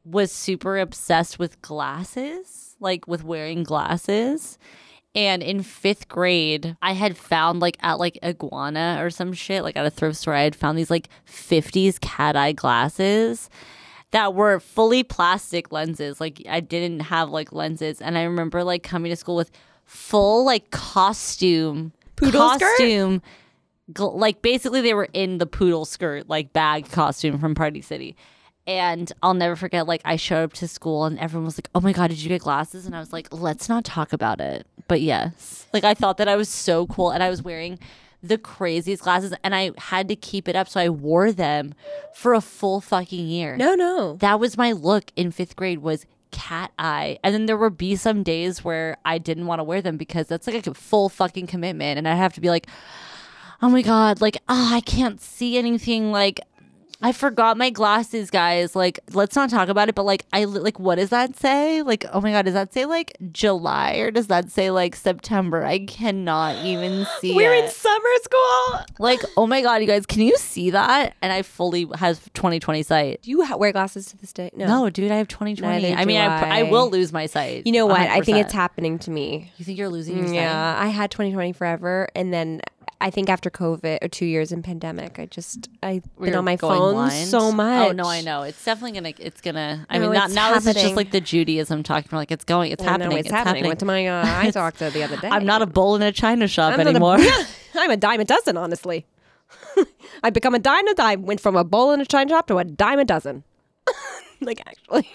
[0.06, 4.58] was super obsessed with glasses like with wearing glasses
[5.14, 9.76] and in fifth grade i had found like at like iguana or some shit like
[9.76, 13.50] at a thrift store i had found these like 50s cat eye glasses
[14.12, 16.20] that were fully plastic lenses.
[16.20, 19.52] Like I didn't have like lenses, and I remember like coming to school with
[19.86, 22.60] full like costume, Poodle skirt?
[22.60, 23.22] costume,
[23.94, 28.16] gl- like basically they were in the poodle skirt like bag costume from Party City.
[28.78, 31.82] And I'll never forget, like, I showed up to school and everyone was like, Oh
[31.82, 32.86] my God, did you get glasses?
[32.86, 34.66] And I was like, Let's not talk about it.
[34.88, 37.80] But yes, like, I thought that I was so cool and I was wearing
[38.24, 40.68] the craziest glasses and I had to keep it up.
[40.70, 41.74] So I wore them
[42.14, 44.16] for a full fucking year No, no.
[44.18, 47.94] that was my look in fifth grade was cat eye and then there would be
[47.94, 51.46] some days where i didn't want to wear them because that's like a full fucking
[51.46, 52.68] commitment and i'd have to be like
[53.62, 56.40] oh my god like oh i can't see anything like
[57.04, 58.76] I forgot my glasses, guys.
[58.76, 59.96] Like, let's not talk about it.
[59.96, 61.82] But like, I like, what does that say?
[61.82, 65.64] Like, oh my god, does that say like July or does that say like September?
[65.66, 67.66] I cannot even see We're it.
[67.66, 68.80] in summer school.
[69.00, 71.16] like, oh my god, you guys, can you see that?
[71.22, 73.22] And I fully have 2020 sight.
[73.24, 74.52] Do you ha- wear glasses to this day?
[74.56, 74.68] No.
[74.68, 75.82] No, dude, I have 2020.
[75.82, 76.64] Neither I mean, I, I I.
[76.64, 77.66] will lose my sight.
[77.66, 78.00] You know what?
[78.00, 79.52] I think it's happening to me.
[79.58, 80.36] You think you're losing your sight?
[80.36, 82.62] Yeah, I had 2020 forever, and then
[83.02, 86.56] I think after COVID or two years in pandemic, I just I've been on my
[86.56, 87.28] phone blind?
[87.28, 87.90] so much.
[87.90, 88.44] Oh no, I know.
[88.44, 89.14] It's definitely gonna.
[89.18, 89.86] It's gonna.
[89.90, 92.10] I No, mean, not, it's now this is just like the Judaism talking.
[92.12, 92.72] We're like, it's going.
[92.72, 93.18] It's know happening.
[93.18, 93.66] it's, happening.
[93.66, 95.30] Went to my uh, eye doctor the other day.
[95.30, 97.18] I'm not a bull in a china shop I'm anymore.
[97.76, 99.08] I'm a dime a dozen, honestly.
[100.24, 101.24] I've become a dime a dime.
[101.24, 103.44] Went from a bowl in a china shop to a dime a dozen.
[104.42, 105.10] like actually,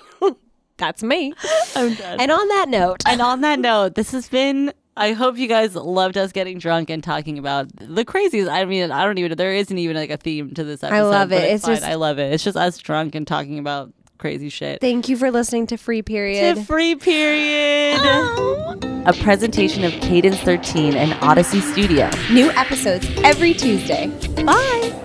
[0.76, 1.34] that's me.
[1.76, 2.20] I'm done.
[2.20, 4.72] And on that note, And on that note, this has been.
[4.97, 8.49] I hope you guys loved us getting drunk and talking about the crazies.
[8.49, 9.37] I mean, I don't even.
[9.37, 10.97] There isn't even like a theme to this episode.
[10.97, 11.45] I love but it.
[11.45, 12.33] It's, It's just- I love it.
[12.33, 14.81] It's just us drunk and talking about crazy shit.
[14.81, 16.57] thank you for listening to Free Period.
[16.57, 17.99] To free period.
[18.01, 18.79] Oh.
[19.05, 22.11] A presentation of Cadence 13 and Audacy Studio.
[22.33, 24.07] New episodes every Tuesday.
[24.45, 25.03] Bye.